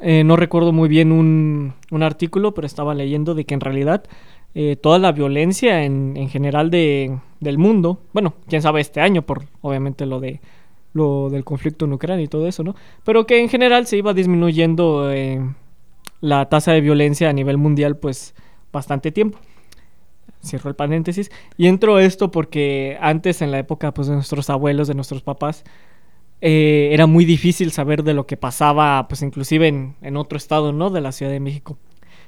Eh, 0.00 0.22
no 0.22 0.36
recuerdo 0.36 0.74
muy 0.74 0.90
bien 0.90 1.12
un, 1.12 1.72
un, 1.92 2.02
artículo, 2.02 2.52
pero 2.52 2.66
estaba 2.66 2.94
leyendo 2.94 3.34
de 3.34 3.46
que 3.46 3.54
en 3.54 3.60
realidad 3.60 4.04
eh, 4.54 4.76
toda 4.76 4.98
la 4.98 5.12
violencia 5.12 5.84
en, 5.84 6.18
en 6.18 6.28
general 6.28 6.70
de, 6.70 7.16
del 7.40 7.56
mundo, 7.56 8.00
bueno, 8.12 8.34
quién 8.48 8.60
sabe 8.60 8.82
este 8.82 9.00
año, 9.00 9.22
por 9.22 9.44
obviamente 9.62 10.04
lo 10.04 10.20
de 10.20 10.40
lo 10.94 11.28
del 11.28 11.44
conflicto 11.44 11.84
en 11.84 11.92
Ucrania 11.92 12.24
y 12.24 12.28
todo 12.28 12.48
eso, 12.48 12.62
¿no? 12.62 12.74
Pero 13.04 13.26
que 13.26 13.40
en 13.40 13.48
general 13.48 13.86
se 13.86 13.98
iba 13.98 14.14
disminuyendo 14.14 15.12
eh, 15.12 15.40
la 16.20 16.48
tasa 16.48 16.72
de 16.72 16.80
violencia 16.80 17.28
a 17.28 17.32
nivel 17.32 17.58
mundial, 17.58 17.98
pues 17.98 18.34
bastante 18.72 19.12
tiempo. 19.12 19.38
Cierro 20.42 20.70
el 20.70 20.76
paréntesis. 20.76 21.30
Y 21.56 21.66
entro 21.66 21.98
esto 21.98 22.30
porque 22.30 22.96
antes, 23.00 23.42
en 23.42 23.50
la 23.50 23.58
época 23.58 23.92
pues, 23.92 24.08
de 24.08 24.14
nuestros 24.14 24.48
abuelos, 24.50 24.88
de 24.88 24.94
nuestros 24.94 25.22
papás, 25.22 25.64
eh, 26.40 26.90
era 26.92 27.06
muy 27.06 27.24
difícil 27.24 27.72
saber 27.72 28.04
de 28.04 28.14
lo 28.14 28.26
que 28.26 28.36
pasaba, 28.36 29.08
pues 29.08 29.22
inclusive 29.22 29.68
en, 29.68 30.16
otro 30.16 30.36
estado, 30.36 30.72
¿no? 30.72 30.90
De 30.90 31.00
la 31.00 31.10
Ciudad 31.10 31.32
de 31.32 31.40
México. 31.40 31.78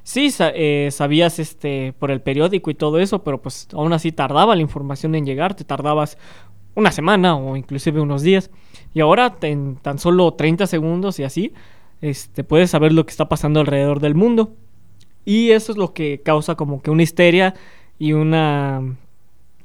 sí 0.02 0.32
eh, 0.40 0.88
sabías 0.90 1.38
este 1.38 1.92
por 1.98 2.10
el 2.10 2.20
periódico 2.20 2.70
y 2.70 2.74
todo 2.74 2.98
eso, 2.98 3.22
pero 3.22 3.42
pues 3.42 3.68
aún 3.72 3.92
así 3.92 4.12
tardaba 4.12 4.56
la 4.56 4.62
información 4.62 5.14
en 5.14 5.26
llegar, 5.26 5.54
te 5.54 5.64
tardabas 5.64 6.18
una 6.76 6.92
semana 6.92 7.34
o 7.36 7.56
inclusive 7.56 8.00
unos 8.00 8.22
días. 8.22 8.50
Y 8.94 9.00
ahora 9.00 9.36
en 9.42 9.76
tan 9.76 9.98
solo 9.98 10.32
30 10.34 10.68
segundos 10.68 11.18
y 11.18 11.24
así, 11.24 11.52
este, 12.00 12.44
puedes 12.44 12.70
saber 12.70 12.92
lo 12.92 13.04
que 13.04 13.10
está 13.10 13.28
pasando 13.28 13.58
alrededor 13.58 13.98
del 13.98 14.14
mundo. 14.14 14.54
Y 15.24 15.50
eso 15.50 15.72
es 15.72 15.78
lo 15.78 15.92
que 15.92 16.22
causa 16.22 16.54
como 16.54 16.80
que 16.80 16.92
una 16.92 17.02
histeria 17.02 17.54
y 17.98 18.12
una 18.12 18.96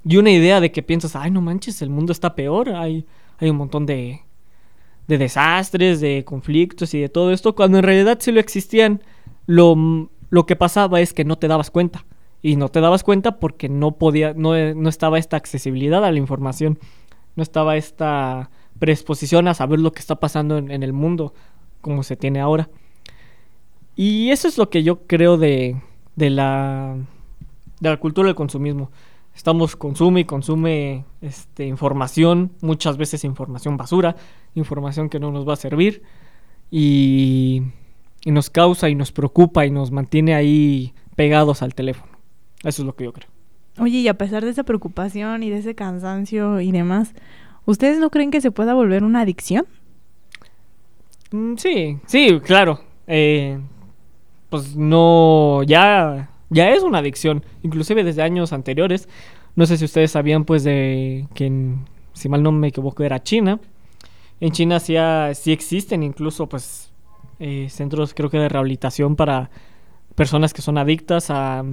y 0.03 0.17
una 0.17 0.31
idea 0.31 0.59
de 0.59 0.71
que 0.71 0.81
piensas, 0.81 1.15
ay, 1.15 1.31
no 1.31 1.41
manches, 1.41 1.81
el 1.81 1.89
mundo 1.89 2.11
está 2.11 2.33
peor, 2.33 2.69
hay, 2.69 3.05
hay 3.37 3.49
un 3.49 3.57
montón 3.57 3.85
de, 3.85 4.21
de 5.07 5.17
desastres, 5.17 6.01
de 6.01 6.23
conflictos 6.25 6.93
y 6.93 6.99
de 7.01 7.09
todo 7.09 7.31
esto, 7.31 7.53
cuando 7.55 7.77
en 7.77 7.83
realidad 7.83 8.17
sí 8.19 8.31
lo 8.31 8.39
existían. 8.39 9.01
Lo, 9.45 10.09
lo 10.29 10.45
que 10.45 10.55
pasaba 10.55 11.01
es 11.01 11.13
que 11.13 11.25
no 11.25 11.37
te 11.37 11.47
dabas 11.47 11.69
cuenta. 11.69 12.05
Y 12.41 12.55
no 12.55 12.69
te 12.69 12.81
dabas 12.81 13.03
cuenta 13.03 13.39
porque 13.39 13.69
no 13.69 13.97
podía, 13.97 14.33
no, 14.33 14.53
no 14.73 14.89
estaba 14.89 15.19
esta 15.19 15.37
accesibilidad 15.37 16.03
a 16.03 16.11
la 16.11 16.17
información. 16.17 16.79
No 17.35 17.43
estaba 17.43 17.77
esta 17.77 18.49
predisposición 18.79 19.47
a 19.47 19.53
saber 19.53 19.79
lo 19.79 19.91
que 19.91 19.99
está 19.99 20.15
pasando 20.15 20.57
en, 20.57 20.83
el 20.83 20.93
mundo 20.93 21.33
como 21.81 22.03
se 22.03 22.15
tiene 22.15 22.39
ahora. 22.39 22.69
Y 23.95 24.31
eso 24.31 24.47
es 24.47 24.57
lo 24.57 24.69
que 24.69 24.83
yo 24.83 25.05
creo 25.07 25.37
de, 25.37 25.81
de, 26.15 26.29
la, 26.29 26.95
de 27.79 27.89
la 27.89 27.97
cultura 27.97 28.27
del 28.27 28.35
consumismo. 28.35 28.91
Estamos 29.35 29.75
consume 29.75 30.21
y 30.21 30.25
consume 30.25 31.05
este, 31.21 31.65
información, 31.65 32.51
muchas 32.61 32.97
veces 32.97 33.23
información 33.23 33.77
basura, 33.77 34.15
información 34.55 35.09
que 35.09 35.19
no 35.19 35.31
nos 35.31 35.47
va 35.47 35.53
a 35.53 35.57
servir 35.57 36.03
y 36.69 37.61
nos 38.25 38.49
causa 38.49 38.89
y 38.89 38.95
nos 38.95 39.11
preocupa 39.11 39.65
y 39.65 39.71
nos 39.71 39.91
mantiene 39.91 40.35
ahí 40.35 40.93
pegados 41.15 41.61
al 41.61 41.75
teléfono. 41.75 42.11
Eso 42.63 42.81
es 42.81 42.85
lo 42.85 42.95
que 42.95 43.05
yo 43.05 43.13
creo. 43.13 43.40
Oye, 43.79 43.99
y 43.99 44.07
a 44.07 44.15
pesar 44.15 44.43
de 44.43 44.51
esa 44.51 44.63
preocupación 44.63 45.43
y 45.43 45.49
de 45.49 45.59
ese 45.59 45.75
cansancio 45.75 46.59
y 46.59 46.71
demás, 46.71 47.13
¿ustedes 47.65 47.99
no 47.99 48.09
creen 48.09 48.31
que 48.31 48.41
se 48.41 48.51
pueda 48.51 48.73
volver 48.73 49.03
una 49.03 49.21
adicción? 49.21 49.65
Mm, 51.31 51.55
sí, 51.55 51.97
sí, 52.05 52.39
claro. 52.43 52.81
Eh, 53.07 53.59
pues 54.49 54.75
no, 54.75 55.63
ya, 55.63 56.29
ya 56.49 56.69
es 56.71 56.83
una 56.83 56.99
adicción, 56.99 57.43
inclusive 57.63 58.03
desde 58.03 58.21
años 58.21 58.51
anteriores. 58.51 59.07
No 59.55 59.65
sé 59.65 59.77
si 59.77 59.85
ustedes 59.85 60.11
sabían 60.11 60.43
pues 60.45 60.63
de 60.63 61.27
que, 61.33 61.75
si 62.13 62.29
mal 62.29 62.43
no 62.43 62.51
me 62.51 62.67
equivoco, 62.67 63.03
era 63.03 63.23
China. 63.23 63.59
En 64.41 64.51
China 64.51 64.79
sí, 64.79 64.95
sí 65.33 65.51
existen 65.51 66.03
incluso 66.03 66.47
pues 66.47 66.91
eh, 67.39 67.67
centros 67.69 68.13
creo 68.13 68.29
que 68.29 68.37
de 68.37 68.49
rehabilitación 68.49 69.15
para 69.15 69.49
personas 70.15 70.53
que 70.53 70.61
son 70.61 70.77
adictas 70.77 71.29
a... 71.29 71.63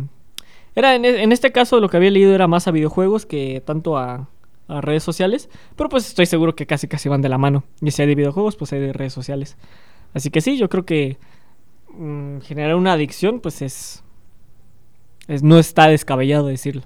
Era 0.74 0.94
en, 0.94 1.04
en, 1.04 1.32
este 1.32 1.52
caso 1.52 1.80
lo 1.80 1.88
que 1.88 1.96
había 1.96 2.10
leído 2.10 2.34
era 2.34 2.46
más 2.46 2.68
a 2.68 2.70
videojuegos 2.70 3.26
que 3.26 3.62
tanto 3.64 3.98
a, 3.98 4.28
redes 4.68 5.02
sociales, 5.02 5.48
pero 5.76 5.88
pues 5.88 6.06
estoy 6.06 6.26
seguro 6.26 6.54
que 6.54 6.66
casi 6.66 6.88
casi 6.88 7.08
van 7.08 7.22
de 7.22 7.30
la 7.30 7.38
mano. 7.38 7.64
Y 7.80 7.90
si 7.90 8.02
hay 8.02 8.08
de 8.08 8.14
videojuegos, 8.14 8.54
pues 8.54 8.70
hay 8.74 8.80
de 8.80 8.92
redes 8.92 9.14
sociales. 9.14 9.56
Así 10.12 10.28
que 10.28 10.42
sí, 10.42 10.58
yo 10.58 10.68
creo 10.68 10.84
que 10.84 11.16
mmm, 11.94 12.40
generar 12.40 12.74
una 12.74 12.92
adicción, 12.92 13.40
pues 13.40 13.62
es, 13.62 14.04
es, 15.26 15.42
no 15.42 15.58
está 15.58 15.88
descabellado 15.88 16.46
decirlo. 16.46 16.82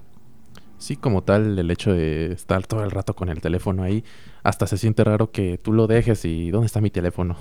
Sí, 0.78 0.96
como 0.96 1.22
tal, 1.22 1.58
el 1.58 1.70
hecho 1.70 1.92
de 1.92 2.32
estar 2.32 2.66
todo 2.66 2.84
el 2.84 2.90
rato 2.92 3.14
con 3.14 3.28
el 3.28 3.40
teléfono 3.40 3.82
ahí, 3.82 4.04
hasta 4.42 4.66
se 4.66 4.78
siente 4.78 5.04
raro 5.04 5.30
que 5.30 5.58
tú 5.58 5.72
lo 5.72 5.88
dejes 5.88 6.24
y 6.24 6.50
¿dónde 6.50 6.66
está 6.66 6.80
mi 6.80 6.90
teléfono? 6.90 7.36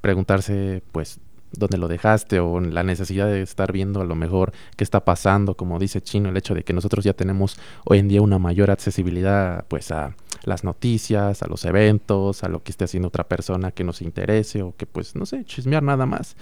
Preguntarse, 0.00 0.82
pues, 0.92 1.20
dónde 1.56 1.78
lo 1.78 1.88
dejaste 1.88 2.40
o 2.40 2.60
la 2.60 2.82
necesidad 2.82 3.26
de 3.26 3.42
estar 3.42 3.72
viendo 3.72 4.00
a 4.00 4.04
lo 4.04 4.14
mejor 4.14 4.52
qué 4.76 4.84
está 4.84 5.04
pasando, 5.04 5.56
como 5.56 5.78
dice 5.78 6.00
Chino, 6.00 6.28
el 6.28 6.36
hecho 6.36 6.54
de 6.54 6.62
que 6.62 6.72
nosotros 6.72 7.04
ya 7.04 7.12
tenemos 7.12 7.56
hoy 7.84 7.98
en 7.98 8.08
día 8.08 8.22
una 8.22 8.38
mayor 8.38 8.70
accesibilidad 8.70 9.64
pues 9.68 9.90
a 9.90 10.14
las 10.44 10.64
noticias, 10.64 11.42
a 11.42 11.46
los 11.46 11.64
eventos, 11.64 12.44
a 12.44 12.48
lo 12.48 12.62
que 12.62 12.70
esté 12.72 12.84
haciendo 12.84 13.08
otra 13.08 13.24
persona 13.24 13.70
que 13.70 13.84
nos 13.84 14.02
interese 14.02 14.62
o 14.62 14.74
que 14.76 14.86
pues 14.86 15.16
no 15.16 15.26
sé, 15.26 15.44
chismear 15.44 15.82
nada 15.82 16.06
más. 16.06 16.36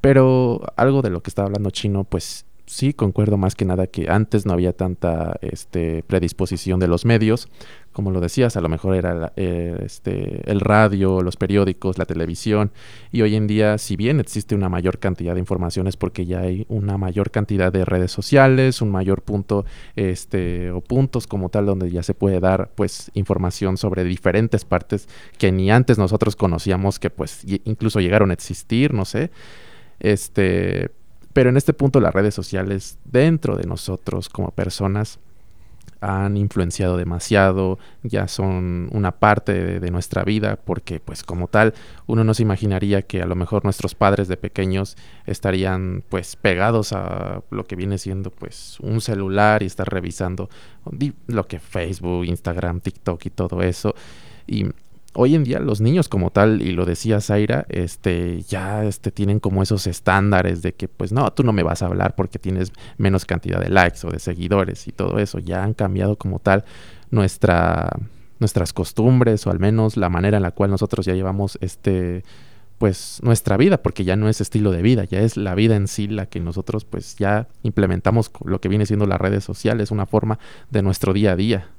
Pero 0.00 0.60
algo 0.76 1.02
de 1.02 1.10
lo 1.10 1.22
que 1.22 1.30
estaba 1.30 1.46
hablando 1.46 1.70
Chino 1.70 2.04
pues 2.04 2.44
sí 2.68 2.92
concuerdo 2.92 3.36
más 3.36 3.54
que 3.54 3.64
nada 3.64 3.86
que 3.86 4.10
antes 4.10 4.46
no 4.46 4.52
había 4.52 4.72
tanta 4.72 5.38
este, 5.40 6.04
predisposición 6.04 6.78
de 6.78 6.88
los 6.88 7.04
medios. 7.04 7.48
Como 7.98 8.12
lo 8.12 8.20
decías, 8.20 8.56
a 8.56 8.60
lo 8.60 8.68
mejor 8.68 8.94
era 8.94 9.32
eh, 9.34 9.76
este, 9.84 10.48
el 10.48 10.60
radio, 10.60 11.20
los 11.20 11.34
periódicos, 11.34 11.98
la 11.98 12.06
televisión. 12.06 12.70
Y 13.10 13.22
hoy 13.22 13.34
en 13.34 13.48
día, 13.48 13.76
si 13.76 13.96
bien 13.96 14.20
existe 14.20 14.54
una 14.54 14.68
mayor 14.68 15.00
cantidad 15.00 15.34
de 15.34 15.40
informaciones 15.40 15.96
porque 15.96 16.24
ya 16.24 16.38
hay 16.42 16.64
una 16.68 16.96
mayor 16.96 17.32
cantidad 17.32 17.72
de 17.72 17.84
redes 17.84 18.12
sociales, 18.12 18.82
un 18.82 18.92
mayor 18.92 19.22
punto 19.22 19.64
este, 19.96 20.70
o 20.70 20.80
puntos 20.80 21.26
como 21.26 21.48
tal 21.48 21.66
donde 21.66 21.90
ya 21.90 22.04
se 22.04 22.14
puede 22.14 22.38
dar 22.38 22.70
pues 22.76 23.10
información 23.14 23.76
sobre 23.76 24.04
diferentes 24.04 24.64
partes 24.64 25.08
que 25.36 25.50
ni 25.50 25.68
antes 25.68 25.98
nosotros 25.98 26.36
conocíamos 26.36 27.00
que 27.00 27.10
pues 27.10 27.44
incluso 27.64 27.98
llegaron 27.98 28.30
a 28.30 28.34
existir, 28.34 28.94
no 28.94 29.06
sé. 29.06 29.32
Este, 29.98 30.92
pero 31.32 31.50
en 31.50 31.56
este 31.56 31.72
punto 31.72 31.98
las 31.98 32.14
redes 32.14 32.36
sociales 32.36 32.96
dentro 33.04 33.56
de 33.56 33.66
nosotros 33.66 34.28
como 34.28 34.52
personas 34.52 35.18
han 36.00 36.36
influenciado 36.36 36.96
demasiado, 36.96 37.78
ya 38.02 38.28
son 38.28 38.88
una 38.92 39.12
parte 39.12 39.80
de, 39.80 39.90
nuestra 39.90 40.22
vida, 40.22 40.58
porque 40.62 41.00
pues 41.00 41.22
como 41.22 41.48
tal 41.48 41.72
uno 42.06 42.22
no 42.22 42.34
se 42.34 42.42
imaginaría 42.42 43.02
que 43.02 43.22
a 43.22 43.26
lo 43.26 43.34
mejor 43.34 43.64
nuestros 43.64 43.94
padres 43.94 44.28
de 44.28 44.36
pequeños 44.36 44.96
estarían 45.26 46.04
pues 46.08 46.36
pegados 46.36 46.92
a 46.92 47.42
lo 47.50 47.64
que 47.64 47.74
viene 47.74 47.96
siendo 47.96 48.30
pues 48.30 48.78
un 48.80 49.00
celular 49.00 49.62
y 49.62 49.66
estar 49.66 49.88
revisando 49.88 50.50
lo 51.26 51.46
que 51.46 51.58
Facebook, 51.58 52.26
Instagram, 52.26 52.80
TikTok 52.80 53.24
y 53.26 53.30
todo 53.30 53.62
eso. 53.62 53.94
Y 54.46 54.66
hoy 55.20 55.34
en 55.34 55.42
día 55.42 55.58
los 55.58 55.80
niños 55.80 56.08
como 56.08 56.30
tal, 56.30 56.62
y 56.62 56.70
lo 56.70 56.86
decía 56.86 57.20
Zaira, 57.20 57.66
este, 57.68 58.42
ya 58.42 58.84
este, 58.84 59.10
tienen 59.10 59.40
como 59.40 59.64
esos 59.64 59.88
estándares 59.88 60.62
de 60.62 60.74
que 60.74 60.86
pues 60.86 61.10
no, 61.10 61.28
tú 61.32 61.42
no 61.42 61.52
me 61.52 61.64
vas 61.64 61.82
a 61.82 61.86
hablar 61.86 62.14
porque 62.14 62.38
tienes 62.38 62.72
menos 62.98 63.24
cantidad 63.24 63.60
de 63.60 63.68
likes 63.68 64.06
o 64.06 64.10
de 64.10 64.20
seguidores 64.20 64.86
y 64.86 64.92
todo 64.92 65.18
eso. 65.18 65.40
Ya 65.40 65.64
han 65.64 65.74
cambiado 65.74 66.16
como 66.16 66.38
tal 66.38 66.64
nuestra, 67.10 67.90
nuestras 68.38 68.72
costumbres 68.72 69.44
o 69.48 69.50
al 69.50 69.58
menos 69.58 69.96
la 69.96 70.08
manera 70.08 70.36
en 70.36 70.44
la 70.44 70.52
cual 70.52 70.70
nosotros 70.70 71.04
ya 71.04 71.14
llevamos 71.14 71.58
este 71.60 72.22
pues 72.78 73.18
nuestra 73.24 73.56
vida, 73.56 73.82
porque 73.82 74.04
ya 74.04 74.14
no 74.14 74.28
es 74.28 74.40
estilo 74.40 74.70
de 74.70 74.82
vida, 74.82 75.02
ya 75.02 75.20
es 75.20 75.36
la 75.36 75.56
vida 75.56 75.74
en 75.74 75.88
sí 75.88 76.06
la 76.06 76.26
que 76.26 76.38
nosotros 76.38 76.84
pues 76.84 77.16
ya 77.16 77.48
implementamos 77.64 78.30
lo 78.44 78.60
que 78.60 78.68
viene 78.68 78.86
siendo 78.86 79.04
las 79.04 79.20
redes 79.20 79.42
sociales, 79.42 79.90
una 79.90 80.06
forma 80.06 80.38
de 80.70 80.82
nuestro 80.82 81.12
día 81.12 81.32
a 81.32 81.36
día. 81.36 81.70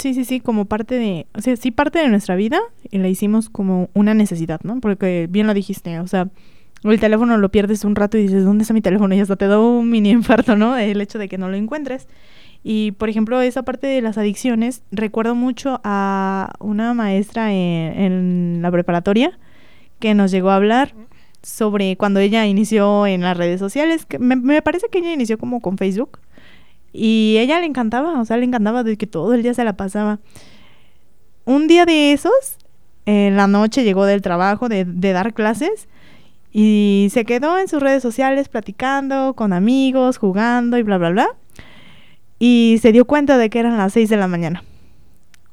Sí, 0.00 0.14
sí, 0.14 0.24
sí, 0.24 0.40
como 0.40 0.64
parte 0.64 0.94
de, 0.94 1.26
o 1.34 1.42
sea, 1.42 1.54
sí 1.56 1.70
parte 1.70 1.98
de 1.98 2.08
nuestra 2.08 2.34
vida 2.34 2.58
y 2.90 2.96
la 2.96 3.08
hicimos 3.08 3.50
como 3.50 3.90
una 3.92 4.14
necesidad, 4.14 4.58
¿no? 4.62 4.80
Porque 4.80 5.26
bien 5.28 5.46
lo 5.46 5.52
dijiste, 5.52 6.00
o 6.00 6.06
sea, 6.06 6.30
el 6.84 6.98
teléfono 6.98 7.36
lo 7.36 7.50
pierdes 7.50 7.84
un 7.84 7.94
rato 7.94 8.16
y 8.16 8.22
dices, 8.22 8.44
¿dónde 8.44 8.62
está 8.62 8.72
mi 8.72 8.80
teléfono? 8.80 9.14
Y 9.14 9.20
hasta 9.20 9.36
te 9.36 9.46
da 9.46 9.58
un 9.60 9.90
mini 9.90 10.10
infarto, 10.12 10.56
¿no? 10.56 10.78
El 10.78 11.02
hecho 11.02 11.18
de 11.18 11.28
que 11.28 11.36
no 11.36 11.50
lo 11.50 11.56
encuentres. 11.56 12.08
Y, 12.62 12.92
por 12.92 13.10
ejemplo, 13.10 13.42
esa 13.42 13.62
parte 13.62 13.88
de 13.88 14.00
las 14.00 14.16
adicciones, 14.16 14.82
recuerdo 14.90 15.34
mucho 15.34 15.82
a 15.84 16.54
una 16.60 16.94
maestra 16.94 17.52
en, 17.52 17.98
en 18.00 18.62
la 18.62 18.70
preparatoria 18.70 19.38
que 19.98 20.14
nos 20.14 20.30
llegó 20.30 20.48
a 20.48 20.56
hablar 20.56 20.94
sobre 21.42 21.98
cuando 21.98 22.20
ella 22.20 22.46
inició 22.46 23.06
en 23.06 23.20
las 23.20 23.36
redes 23.36 23.60
sociales, 23.60 24.06
que 24.06 24.18
me 24.18 24.62
parece 24.62 24.88
que 24.90 25.00
ella 25.00 25.12
inició 25.12 25.36
como 25.36 25.60
con 25.60 25.76
Facebook 25.76 26.20
y 26.92 27.36
ella 27.38 27.60
le 27.60 27.66
encantaba, 27.66 28.20
o 28.20 28.24
sea, 28.24 28.36
le 28.36 28.44
encantaba 28.44 28.82
de 28.82 28.96
que 28.96 29.06
todo 29.06 29.34
el 29.34 29.42
día 29.42 29.54
se 29.54 29.64
la 29.64 29.74
pasaba. 29.74 30.18
Un 31.44 31.66
día 31.66 31.86
de 31.86 32.12
esos, 32.12 32.58
en 33.06 33.36
la 33.36 33.46
noche 33.46 33.84
llegó 33.84 34.04
del 34.04 34.22
trabajo 34.22 34.68
de, 34.68 34.84
de, 34.84 35.12
dar 35.12 35.34
clases 35.34 35.88
y 36.52 37.08
se 37.12 37.24
quedó 37.24 37.58
en 37.58 37.68
sus 37.68 37.80
redes 37.80 38.02
sociales 38.02 38.48
platicando 38.48 39.34
con 39.34 39.52
amigos, 39.52 40.18
jugando 40.18 40.78
y 40.78 40.82
bla, 40.82 40.98
bla, 40.98 41.10
bla. 41.10 41.28
Y 42.38 42.78
se 42.82 42.92
dio 42.92 43.04
cuenta 43.04 43.38
de 43.38 43.50
que 43.50 43.60
eran 43.60 43.76
las 43.76 43.92
6 43.92 44.08
de 44.08 44.16
la 44.16 44.26
mañana. 44.26 44.64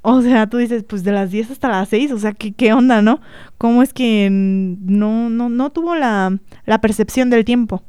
O 0.01 0.22
sea, 0.22 0.48
tú 0.48 0.58
dices, 0.58 0.84
pues 0.84 1.03
de 1.03 1.12
las 1.12 1.32
10 1.32 1.51
hasta 1.51 1.67
las 1.67 1.89
6, 1.89 2.13
o 2.13 2.20
sea, 2.20 2.32
¿qué, 2.32 2.53
qué 2.53 2.72
onda, 2.72 3.01
no? 3.01 3.20
¿Cómo 3.58 3.84
es 3.84 3.94
que 3.94 4.29
no, 4.32 5.29
no, 5.29 5.50
no 5.50 5.70
tuvo 5.70 5.96
la, 5.96 6.38
la 6.65 6.79
percepción 6.79 7.29
del 7.29 7.44
tiempo? 7.44 7.84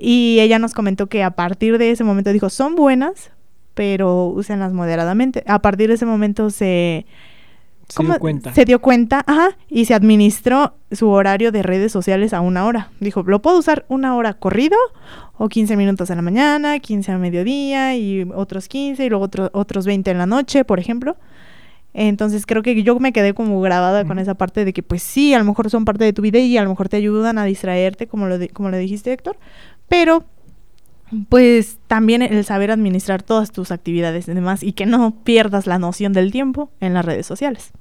Y 0.00 0.38
ella 0.40 0.58
nos 0.58 0.72
comentó 0.72 1.08
que 1.08 1.22
a 1.22 1.32
partir 1.32 1.76
de 1.78 1.90
ese 1.90 2.04
momento 2.04 2.32
dijo, 2.32 2.48
son 2.48 2.74
buenas, 2.74 3.30
pero 3.74 4.26
úsenlas 4.26 4.72
moderadamente. 4.72 5.44
A 5.46 5.60
partir 5.60 5.88
de 5.88 5.94
ese 5.94 6.06
momento 6.06 6.50
se... 6.50 7.06
Se 7.88 8.04
dio 8.04 8.18
cuenta. 8.20 8.54
Se 8.54 8.64
dio 8.64 8.80
cuenta, 8.80 9.24
ajá, 9.26 9.56
y 9.68 9.84
se 9.84 9.94
administró 9.94 10.74
su 10.92 11.08
horario 11.08 11.50
de 11.50 11.64
redes 11.64 11.90
sociales 11.90 12.32
a 12.32 12.40
una 12.40 12.64
hora. 12.64 12.90
Dijo, 13.00 13.24
lo 13.24 13.42
puedo 13.42 13.58
usar 13.58 13.84
una 13.88 14.14
hora 14.14 14.34
corrido 14.34 14.76
o 15.36 15.48
15 15.48 15.76
minutos 15.76 16.08
en 16.08 16.16
la 16.16 16.22
mañana, 16.22 16.78
15 16.78 17.10
a 17.10 17.18
mediodía 17.18 17.96
y 17.96 18.28
otros 18.32 18.68
15 18.68 19.04
y 19.04 19.08
luego 19.08 19.24
otro, 19.24 19.50
otros 19.52 19.86
20 19.86 20.08
en 20.08 20.18
la 20.18 20.26
noche, 20.26 20.64
por 20.64 20.78
ejemplo. 20.78 21.16
Entonces 21.92 22.46
creo 22.46 22.62
que 22.62 22.80
yo 22.82 22.98
me 23.00 23.12
quedé 23.12 23.34
como 23.34 23.60
grabada 23.60 24.04
con 24.04 24.20
esa 24.20 24.34
parte 24.34 24.64
de 24.64 24.72
que 24.72 24.82
pues 24.82 25.02
sí, 25.02 25.34
a 25.34 25.38
lo 25.40 25.44
mejor 25.44 25.68
son 25.70 25.84
parte 25.84 26.04
de 26.04 26.12
tu 26.12 26.22
vida 26.22 26.38
y 26.38 26.56
a 26.56 26.62
lo 26.62 26.70
mejor 26.70 26.88
te 26.88 26.96
ayudan 26.96 27.38
a 27.38 27.44
distraerte, 27.44 28.06
como 28.06 28.26
lo, 28.26 28.36
como 28.52 28.70
lo 28.70 28.76
dijiste 28.76 29.12
Héctor, 29.12 29.36
pero 29.90 30.24
pues 31.28 31.80
también 31.88 32.22
el 32.22 32.44
saber 32.44 32.70
administrar 32.70 33.24
todas 33.24 33.50
tus 33.50 33.72
actividades 33.72 34.28
y 34.28 34.34
demás 34.34 34.62
y 34.62 34.72
que 34.72 34.86
no 34.86 35.16
pierdas 35.24 35.66
la 35.66 35.80
noción 35.80 36.12
del 36.12 36.30
tiempo 36.30 36.70
en 36.78 36.94
las 36.94 37.04
redes 37.04 37.26
sociales. 37.26 37.72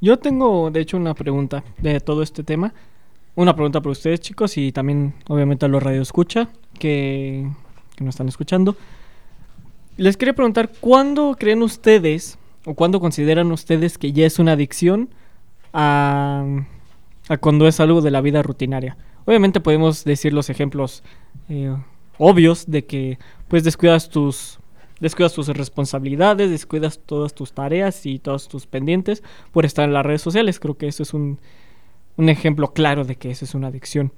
Yo 0.00 0.20
tengo 0.20 0.70
de 0.70 0.80
hecho 0.80 0.96
una 0.96 1.14
pregunta 1.14 1.64
de 1.78 1.98
todo 1.98 2.22
este 2.22 2.44
tema. 2.44 2.72
Una 3.34 3.56
pregunta 3.56 3.80
para 3.80 3.90
ustedes 3.90 4.20
chicos 4.20 4.56
y 4.56 4.70
también 4.70 5.14
obviamente 5.26 5.66
a 5.66 5.68
los 5.68 5.82
radio 5.82 6.00
escucha 6.00 6.48
que, 6.78 7.50
que 7.96 8.04
nos 8.04 8.14
están 8.14 8.28
escuchando. 8.28 8.76
Les 9.96 10.16
quería 10.16 10.34
preguntar, 10.34 10.70
¿cuándo 10.80 11.34
creen 11.36 11.62
ustedes 11.62 12.38
o 12.64 12.74
cuándo 12.74 13.00
consideran 13.00 13.50
ustedes 13.50 13.98
que 13.98 14.12
ya 14.12 14.26
es 14.26 14.38
una 14.38 14.52
adicción 14.52 15.08
a, 15.72 16.44
a 17.28 17.36
cuando 17.38 17.66
es 17.66 17.80
algo 17.80 18.00
de 18.00 18.12
la 18.12 18.20
vida 18.20 18.42
rutinaria? 18.42 18.96
Obviamente 19.24 19.60
podemos 19.60 20.04
decir 20.04 20.32
los 20.32 20.50
ejemplos 20.50 21.02
eh, 21.48 21.74
obvios 22.18 22.66
de 22.66 22.84
que 22.84 23.18
pues 23.48 23.64
descuidas 23.64 24.08
tus 24.08 24.58
descuidas 25.00 25.32
tus 25.32 25.48
responsabilidades, 25.48 26.48
descuidas 26.48 27.00
todas 27.04 27.34
tus 27.34 27.52
tareas 27.52 28.06
y 28.06 28.20
todos 28.20 28.48
tus 28.48 28.68
pendientes 28.68 29.24
por 29.50 29.64
estar 29.64 29.84
en 29.84 29.94
las 29.94 30.06
redes 30.06 30.22
sociales. 30.22 30.60
Creo 30.60 30.76
que 30.76 30.86
eso 30.86 31.02
es 31.02 31.12
un, 31.12 31.40
un 32.16 32.28
ejemplo 32.28 32.72
claro 32.72 33.04
de 33.04 33.16
que 33.16 33.30
eso 33.32 33.44
es 33.44 33.54
una 33.56 33.66
adicción. 33.66 34.12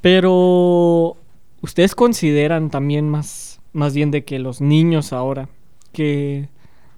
Pero 0.00 1.16
ustedes 1.60 1.94
consideran 1.94 2.70
también 2.70 3.10
más, 3.10 3.60
más 3.74 3.94
bien 3.94 4.10
de 4.10 4.24
que 4.24 4.38
los 4.38 4.62
niños 4.62 5.12
ahora, 5.12 5.50
que, 5.92 6.48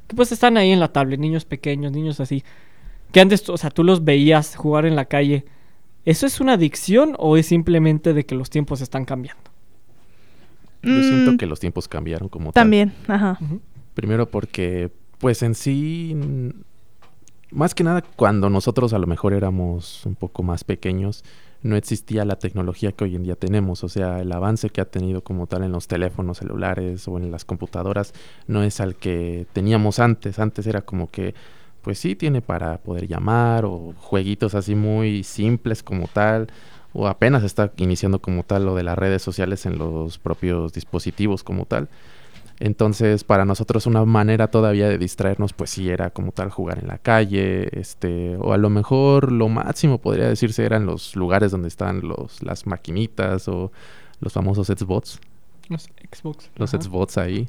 que 0.06 0.14
pues 0.14 0.30
están 0.30 0.56
ahí 0.56 0.70
en 0.70 0.78
la 0.78 0.92
tablet, 0.92 1.18
niños 1.18 1.44
pequeños, 1.44 1.90
niños 1.90 2.20
así, 2.20 2.44
que 3.10 3.20
antes, 3.20 3.48
o 3.48 3.56
sea, 3.56 3.70
tú 3.70 3.82
los 3.82 4.04
veías 4.04 4.54
jugar 4.54 4.86
en 4.86 4.94
la 4.94 5.06
calle, 5.06 5.44
¿eso 6.04 6.26
es 6.26 6.40
una 6.40 6.54
adicción 6.54 7.14
o 7.18 7.36
es 7.36 7.46
simplemente 7.46 8.14
de 8.14 8.24
que 8.24 8.34
los 8.34 8.50
tiempos 8.50 8.80
están 8.80 9.04
cambiando? 9.04 9.42
Yo 10.82 11.00
siento 11.00 11.32
mm. 11.32 11.36
que 11.36 11.46
los 11.46 11.60
tiempos 11.60 11.86
cambiaron 11.86 12.28
como 12.28 12.52
También, 12.52 12.92
ajá. 13.06 13.38
Primero 13.94 14.28
porque, 14.28 14.90
pues 15.18 15.42
en 15.42 15.54
sí, 15.54 16.16
más 17.50 17.74
que 17.74 17.84
nada 17.84 18.02
cuando 18.16 18.50
nosotros 18.50 18.92
a 18.92 18.98
lo 18.98 19.06
mejor 19.06 19.32
éramos 19.32 20.04
un 20.06 20.16
poco 20.16 20.42
más 20.42 20.64
pequeños, 20.64 21.24
no 21.62 21.76
existía 21.76 22.24
la 22.24 22.36
tecnología 22.36 22.92
que 22.92 23.04
hoy 23.04 23.14
en 23.14 23.22
día 23.22 23.36
tenemos. 23.36 23.84
O 23.84 23.88
sea, 23.88 24.20
el 24.20 24.32
avance 24.32 24.70
que 24.70 24.80
ha 24.80 24.84
tenido 24.86 25.22
como 25.22 25.46
tal 25.46 25.62
en 25.62 25.72
los 25.72 25.86
teléfonos 25.86 26.38
celulares 26.38 27.06
o 27.06 27.18
en 27.18 27.30
las 27.30 27.44
computadoras 27.44 28.12
no 28.48 28.62
es 28.62 28.80
al 28.80 28.96
que 28.96 29.46
teníamos 29.52 29.98
antes. 29.98 30.38
Antes 30.38 30.66
era 30.66 30.82
como 30.82 31.10
que, 31.10 31.34
pues 31.82 31.98
sí, 31.98 32.14
tiene 32.16 32.40
para 32.40 32.78
poder 32.78 33.06
llamar 33.08 33.64
o 33.64 33.94
jueguitos 33.98 34.54
así 34.54 34.74
muy 34.74 35.24
simples 35.24 35.82
como 35.82 36.08
tal 36.08 36.48
o 36.92 37.08
apenas 37.08 37.42
está 37.42 37.72
iniciando 37.76 38.20
como 38.20 38.42
tal 38.44 38.64
lo 38.66 38.74
de 38.74 38.82
las 38.82 38.98
redes 38.98 39.22
sociales 39.22 39.66
en 39.66 39.78
los 39.78 40.18
propios 40.18 40.72
dispositivos 40.72 41.42
como 41.42 41.64
tal. 41.64 41.88
Entonces, 42.60 43.24
para 43.24 43.44
nosotros 43.44 43.86
una 43.86 44.04
manera 44.04 44.48
todavía 44.48 44.88
de 44.88 44.98
distraernos, 44.98 45.52
pues 45.52 45.70
sí 45.70 45.88
era 45.88 46.10
como 46.10 46.32
tal 46.32 46.50
jugar 46.50 46.78
en 46.78 46.86
la 46.86 46.98
calle, 46.98 47.68
este, 47.72 48.36
o 48.36 48.52
a 48.52 48.58
lo 48.58 48.70
mejor 48.70 49.32
lo 49.32 49.48
máximo 49.48 49.98
podría 49.98 50.28
decirse 50.28 50.64
eran 50.64 50.86
los 50.86 51.16
lugares 51.16 51.50
donde 51.50 51.68
están 51.68 52.02
los, 52.06 52.42
las 52.42 52.66
maquinitas 52.66 53.48
o 53.48 53.72
los 54.20 54.32
famosos 54.32 54.68
Xbox. 54.68 55.18
Los 55.68 55.88
Xbox. 56.12 56.50
Los 56.56 56.70
Xbox 56.70 57.18
ahí 57.18 57.48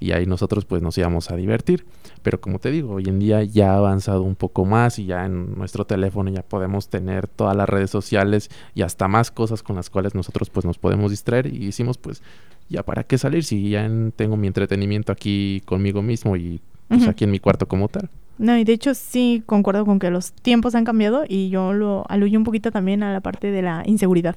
y 0.00 0.12
ahí 0.12 0.26
nosotros 0.26 0.64
pues 0.64 0.82
nos 0.82 0.96
íbamos 0.98 1.30
a 1.30 1.36
divertir. 1.36 1.86
Pero 2.22 2.40
como 2.40 2.58
te 2.58 2.70
digo, 2.70 2.94
hoy 2.94 3.04
en 3.06 3.18
día 3.18 3.42
ya 3.44 3.72
ha 3.72 3.76
avanzado 3.76 4.22
un 4.22 4.34
poco 4.34 4.64
más 4.64 4.98
y 4.98 5.06
ya 5.06 5.24
en 5.24 5.56
nuestro 5.56 5.84
teléfono 5.86 6.30
ya 6.30 6.42
podemos 6.42 6.88
tener 6.88 7.28
todas 7.28 7.56
las 7.56 7.68
redes 7.68 7.90
sociales 7.90 8.50
y 8.74 8.82
hasta 8.82 9.08
más 9.08 9.30
cosas 9.30 9.62
con 9.62 9.76
las 9.76 9.90
cuales 9.90 10.14
nosotros 10.14 10.50
pues 10.50 10.66
nos 10.66 10.78
podemos 10.78 11.10
distraer 11.10 11.46
y 11.46 11.66
decimos 11.66 11.98
pues 11.98 12.22
ya 12.68 12.82
para 12.82 13.04
qué 13.04 13.16
salir 13.18 13.44
si 13.44 13.70
ya 13.70 13.88
tengo 14.16 14.36
mi 14.36 14.46
entretenimiento 14.46 15.12
aquí 15.12 15.62
conmigo 15.64 16.02
mismo 16.02 16.36
y 16.36 16.60
pues 16.88 17.06
aquí 17.08 17.24
en 17.24 17.30
mi 17.30 17.38
cuarto 17.38 17.66
como 17.66 17.88
tal. 17.88 18.08
No, 18.38 18.56
y 18.58 18.64
de 18.64 18.72
hecho 18.72 18.94
sí 18.94 19.42
concuerdo 19.46 19.86
con 19.86 19.98
que 19.98 20.10
los 20.10 20.32
tiempos 20.32 20.74
han 20.74 20.84
cambiado 20.84 21.24
y 21.26 21.48
yo 21.48 21.72
lo 21.72 22.04
aluyo 22.08 22.38
un 22.38 22.44
poquito 22.44 22.70
también 22.70 23.02
a 23.02 23.12
la 23.12 23.20
parte 23.20 23.50
de 23.50 23.62
la 23.62 23.82
inseguridad 23.86 24.36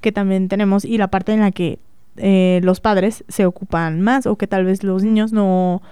que 0.00 0.12
también 0.12 0.48
tenemos 0.48 0.84
y 0.84 0.98
la 0.98 1.08
parte 1.08 1.32
en 1.32 1.40
la 1.40 1.50
que 1.50 1.78
eh, 2.16 2.60
los 2.62 2.80
padres 2.80 3.24
se 3.28 3.46
ocupan 3.46 4.00
más 4.00 4.26
o 4.26 4.36
que 4.36 4.46
tal 4.46 4.64
vez 4.64 4.82
los 4.82 5.02
niños 5.02 5.32
no, 5.32 5.82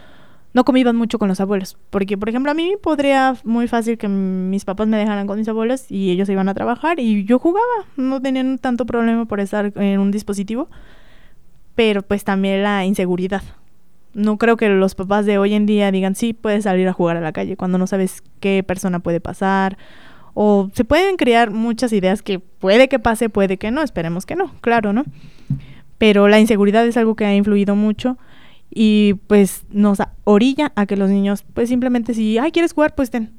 no 0.54 0.64
convivan 0.64 0.96
mucho 0.96 1.18
con 1.18 1.28
los 1.28 1.40
abuelos. 1.40 1.76
Porque, 1.90 2.16
por 2.16 2.28
ejemplo, 2.28 2.50
a 2.50 2.54
mí 2.54 2.74
podría 2.80 3.36
muy 3.44 3.68
fácil 3.68 3.98
que 3.98 4.08
mis 4.08 4.64
papás 4.64 4.86
me 4.86 4.96
dejaran 4.96 5.26
con 5.26 5.38
mis 5.38 5.48
abuelos 5.48 5.90
y 5.90 6.10
ellos 6.10 6.28
iban 6.28 6.48
a 6.48 6.54
trabajar 6.54 7.00
y 7.00 7.24
yo 7.24 7.38
jugaba. 7.38 7.66
No 7.96 8.22
tenían 8.22 8.58
tanto 8.58 8.86
problema 8.86 9.26
por 9.26 9.40
estar 9.40 9.72
en 9.76 10.00
un 10.00 10.10
dispositivo. 10.10 10.68
Pero 11.74 12.02
pues 12.02 12.22
también 12.22 12.62
la 12.62 12.84
inseguridad. 12.84 13.42
No 14.14 14.38
creo 14.38 14.56
que 14.56 14.68
los 14.68 14.94
papás 14.94 15.26
de 15.26 15.38
hoy 15.38 15.54
en 15.54 15.66
día 15.66 15.90
digan, 15.90 16.14
sí, 16.14 16.32
puedes 16.34 16.64
salir 16.64 16.86
a 16.86 16.92
jugar 16.92 17.16
a 17.16 17.20
la 17.20 17.32
calle 17.32 17.56
cuando 17.56 17.78
no 17.78 17.88
sabes 17.88 18.22
qué 18.38 18.62
persona 18.62 19.00
puede 19.00 19.20
pasar. 19.20 19.76
O 20.34 20.70
se 20.72 20.84
pueden 20.84 21.16
crear 21.16 21.50
muchas 21.50 21.92
ideas 21.92 22.22
que 22.22 22.38
puede 22.38 22.88
que 22.88 23.00
pase, 23.00 23.28
puede 23.28 23.56
que 23.56 23.72
no, 23.72 23.82
esperemos 23.82 24.24
que 24.24 24.36
no, 24.36 24.52
claro, 24.60 24.92
¿no? 24.92 25.04
Pero 25.98 26.28
la 26.28 26.40
inseguridad 26.40 26.86
es 26.86 26.96
algo 26.96 27.14
que 27.16 27.24
ha 27.24 27.34
influido 27.34 27.76
mucho 27.76 28.18
y 28.70 29.14
pues 29.26 29.64
nos 29.70 29.98
orilla 30.24 30.72
a 30.74 30.86
que 30.86 30.96
los 30.96 31.10
niños 31.10 31.44
pues 31.54 31.68
simplemente 31.68 32.14
si, 32.14 32.38
ay, 32.38 32.50
¿quieres 32.50 32.72
jugar? 32.72 32.94
Pues 32.94 33.10
ten 33.10 33.32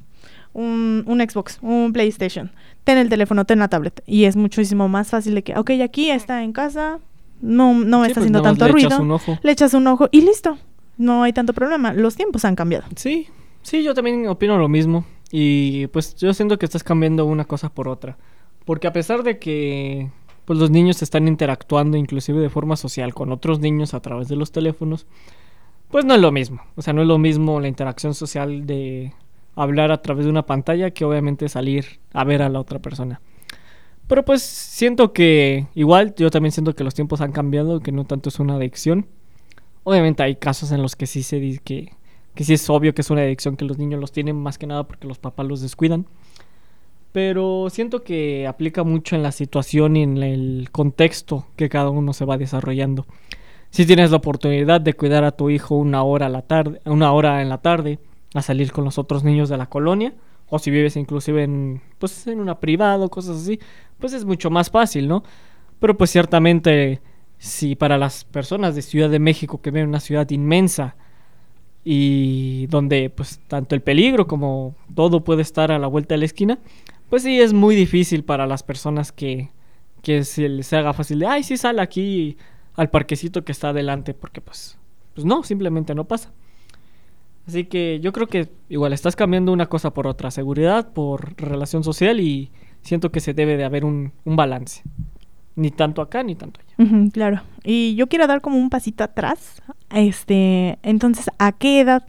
un, 0.54 1.04
un 1.06 1.20
Xbox, 1.20 1.60
un 1.62 1.92
PlayStation, 1.92 2.52
ten 2.86 2.98
el 2.98 3.10
teléfono, 3.10 3.46
ten 3.46 3.60
la 3.60 3.68
tablet 3.68 4.02
y 4.08 4.24
es 4.24 4.38
muchísimo 4.38 4.88
más 4.88 5.10
fácil 5.10 5.36
de 5.36 5.44
que, 5.44 5.56
ok, 5.58 5.72
aquí 5.84 6.10
está 6.10 6.44
en 6.44 6.54
casa, 6.54 7.00
no, 7.42 7.74
no 7.74 8.06
está 8.06 8.16
pues 8.16 8.18
haciendo 8.18 8.42
tanto 8.42 8.68
ruido, 8.70 9.20
le 9.44 9.52
echas 9.52 9.74
un 9.74 9.86
ojo 9.88 10.08
y 10.12 10.22
listo, 10.22 10.58
no 10.98 11.24
hay 11.24 11.34
tanto 11.34 11.54
problema, 11.54 11.94
los 11.94 12.16
tiempos 12.16 12.46
han 12.46 12.56
cambiado. 12.56 12.86
Sí, 12.96 13.28
sí, 13.62 13.84
yo 13.84 13.94
también 13.94 14.28
opino 14.30 14.58
lo 14.58 14.70
mismo 14.70 15.06
y 15.30 15.88
pues 15.88 16.16
yo 16.16 16.34
siento 16.34 16.58
que 16.58 16.66
estás 16.66 16.84
cambiando 16.84 17.26
una 17.26 17.44
cosa 17.44 17.70
por 17.70 17.90
otra, 17.90 18.18
porque 18.64 18.88
a 18.88 18.94
pesar 18.94 19.24
de 19.24 19.40
que 19.40 20.10
pues 20.46 20.60
los 20.60 20.70
niños 20.70 21.02
están 21.02 21.28
interactuando 21.28 21.98
inclusive 21.98 22.40
de 22.40 22.50
forma 22.50 22.76
social 22.76 23.14
con 23.14 23.32
otros 23.32 23.60
niños 23.60 23.94
a 23.94 24.00
través 24.00 24.28
de 24.28 24.36
los 24.36 24.52
teléfonos, 24.52 25.08
pues 25.90 26.06
no 26.06 26.14
es 26.14 26.22
lo 26.22 26.32
mismo. 26.32 26.62
O 26.76 26.82
sea, 26.82 26.94
no 26.94 27.02
es 27.02 27.08
lo 27.08 27.18
mismo 27.18 27.60
la 27.60 27.68
interacción 27.68 28.14
social 28.14 28.66
de 28.66 29.14
hablar 29.56 29.92
a 29.92 30.02
través 30.02 30.26
de 30.26 30.32
una 30.32 30.46
pantalla 30.46 30.92
que 30.92 31.06
obviamente 31.06 31.50
salir 31.50 32.00
a 32.14 32.24
ver 32.24 32.42
a 32.42 32.50
la 32.50 32.60
otra 32.60 32.80
persona. 32.80 33.22
Pero 34.08 34.24
pues 34.24 34.44
siento 34.44 35.14
que 35.14 35.68
igual 35.74 36.14
yo 36.16 36.30
también 36.30 36.52
siento 36.52 36.76
que 36.76 36.84
los 36.84 36.94
tiempos 36.94 37.22
han 37.22 37.32
cambiado, 37.32 37.80
que 37.80 37.92
no 37.92 38.06
tanto 38.06 38.30
es 38.30 38.40
una 38.40 38.56
adicción. 38.56 39.08
Obviamente 39.84 40.22
hay 40.22 40.36
casos 40.36 40.72
en 40.72 40.82
los 40.82 40.96
que 40.96 41.08
sí 41.08 41.24
se 41.24 41.40
dice 41.40 41.62
que, 41.64 41.94
que 42.36 42.44
sí 42.44 42.54
es 42.54 42.70
obvio 42.70 42.94
que 42.94 43.02
es 43.02 43.10
una 43.10 43.22
adicción 43.22 43.58
que 43.58 43.66
los 43.66 43.78
niños 43.78 44.00
los 44.00 44.12
tienen 44.12 44.36
más 44.36 44.58
que 44.58 44.68
nada 44.68 44.84
porque 44.86 45.08
los 45.08 45.18
papás 45.18 45.48
los 45.48 45.62
descuidan 45.62 46.06
pero 47.16 47.70
siento 47.70 48.04
que 48.04 48.46
aplica 48.46 48.84
mucho 48.84 49.16
en 49.16 49.24
la 49.24 49.32
situación 49.32 49.96
y 49.96 50.04
en 50.04 50.18
el 50.22 50.68
contexto 50.74 51.48
que 51.56 51.70
cada 51.70 51.90
uno 51.90 52.12
se 52.12 52.26
va 52.26 52.38
desarrollando. 52.38 53.06
Si 53.70 53.86
tienes 53.86 54.12
la 54.12 54.18
oportunidad 54.18 54.82
de 54.82 54.96
cuidar 54.96 55.24
a 55.24 55.32
tu 55.32 55.50
hijo 55.50 55.76
una 55.76 56.04
hora 56.04 56.26
a 56.26 56.30
la 56.30 56.42
tarde, 56.42 56.82
una 56.84 57.14
hora 57.14 57.42
en 57.42 57.48
la 57.48 57.60
tarde, 57.60 58.00
a 58.34 58.42
salir 58.42 58.74
con 58.74 58.84
los 58.84 58.98
otros 58.98 59.24
niños 59.24 59.48
de 59.48 59.56
la 59.56 59.68
colonia, 59.68 60.14
o 60.50 60.60
si 60.60 60.72
vives 60.72 60.98
inclusive 60.98 61.44
en 61.44 61.82
pues 62.00 62.28
en 62.28 62.42
una 62.42 62.60
privada 62.60 63.06
o 63.06 63.10
cosas 63.10 63.38
así, 63.38 63.62
pues 63.98 64.12
es 64.12 64.26
mucho 64.26 64.50
más 64.50 64.70
fácil, 64.70 65.08
¿no? 65.08 65.24
Pero 65.80 65.96
pues 65.96 66.10
ciertamente 66.10 67.00
si 67.38 67.78
para 67.78 67.98
las 67.98 68.26
personas 68.26 68.76
de 68.76 68.82
Ciudad 68.82 69.10
de 69.10 69.20
México 69.20 69.62
que 69.62 69.72
ven 69.72 69.88
una 69.88 70.02
ciudad 70.02 70.30
inmensa 70.32 70.98
y 71.86 72.68
donde 72.68 73.10
pues 73.10 73.40
tanto 73.48 73.74
el 73.74 73.82
peligro 73.82 74.28
como 74.28 74.76
todo 74.94 75.24
puede 75.24 75.44
estar 75.44 75.72
a 75.72 75.80
la 75.80 75.88
vuelta 75.88 76.16
de 76.16 76.20
la 76.20 76.26
esquina, 76.26 76.60
pues 77.10 77.24
sí, 77.24 77.40
es 77.40 77.54
muy 77.54 77.76
difícil 77.76 78.24
para 78.24 78.48
las 78.48 78.64
personas 78.64 79.12
que, 79.12 79.50
que 80.02 80.24
se 80.24 80.50
les 80.50 80.72
haga 80.74 80.94
fácil 80.94 81.20
de, 81.20 81.28
ay, 81.28 81.44
sí, 81.44 81.58
sale 81.58 81.82
aquí 81.82 82.38
al 82.76 82.90
parquecito 82.90 83.44
que 83.44 83.52
está 83.52 83.70
adelante, 83.70 84.14
porque 84.14 84.42
pues, 84.42 84.78
pues 85.14 85.26
no, 85.26 85.44
simplemente 85.44 85.96
no 85.96 86.06
pasa. 86.06 86.32
Así 87.48 87.66
que 87.66 88.00
yo 88.00 88.12
creo 88.12 88.28
que 88.28 88.50
igual 88.70 88.94
estás 88.94 89.16
cambiando 89.16 89.52
una 89.54 89.68
cosa 89.68 89.94
por 89.94 90.08
otra, 90.08 90.32
seguridad 90.32 90.94
por 90.94 91.40
relación 91.40 91.84
social 91.84 92.20
y 92.20 92.52
siento 92.82 93.12
que 93.12 93.20
se 93.20 93.34
debe 93.34 93.56
de 93.56 93.64
haber 93.64 93.86
un, 93.86 94.14
un 94.24 94.36
balance. 94.36 94.82
Ni 95.56 95.72
tanto 95.72 96.02
acá 96.02 96.22
ni 96.24 96.36
tanto 96.36 96.60
allá. 96.60 97.10
claro. 97.14 97.42
Y 97.64 97.96
yo 97.96 98.08
quiero 98.08 98.28
dar 98.28 98.42
como 98.42 98.58
un 98.58 98.70
pasito 98.70 99.04
atrás. 99.04 99.62
Este, 99.90 100.80
entonces, 100.84 101.30
¿a 101.38 101.54
qué 101.54 101.80
edad 101.80 102.06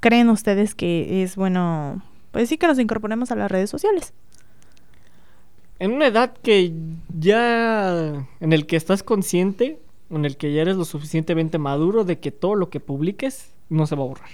creen 0.00 0.28
ustedes 0.28 0.74
que 0.74 1.22
es 1.22 1.34
bueno 1.34 2.02
pues 2.30 2.48
sí 2.48 2.58
que 2.58 2.66
nos 2.66 2.78
incorporemos 2.78 3.30
a 3.30 3.36
las 3.36 3.50
redes 3.50 3.70
sociales. 3.70 4.12
En 5.78 5.92
una 5.92 6.06
edad 6.06 6.32
que 6.42 6.72
ya, 7.16 8.26
en 8.40 8.52
el 8.52 8.66
que 8.66 8.76
estás 8.76 9.02
consciente, 9.02 9.78
en 10.10 10.24
el 10.24 10.36
que 10.36 10.52
ya 10.52 10.62
eres 10.62 10.76
lo 10.76 10.84
suficientemente 10.84 11.58
maduro 11.58 12.04
de 12.04 12.18
que 12.18 12.32
todo 12.32 12.54
lo 12.54 12.70
que 12.70 12.80
publiques 12.80 13.52
no 13.68 13.86
se 13.86 13.94
va 13.94 14.02
a 14.02 14.06
borrar. 14.06 14.30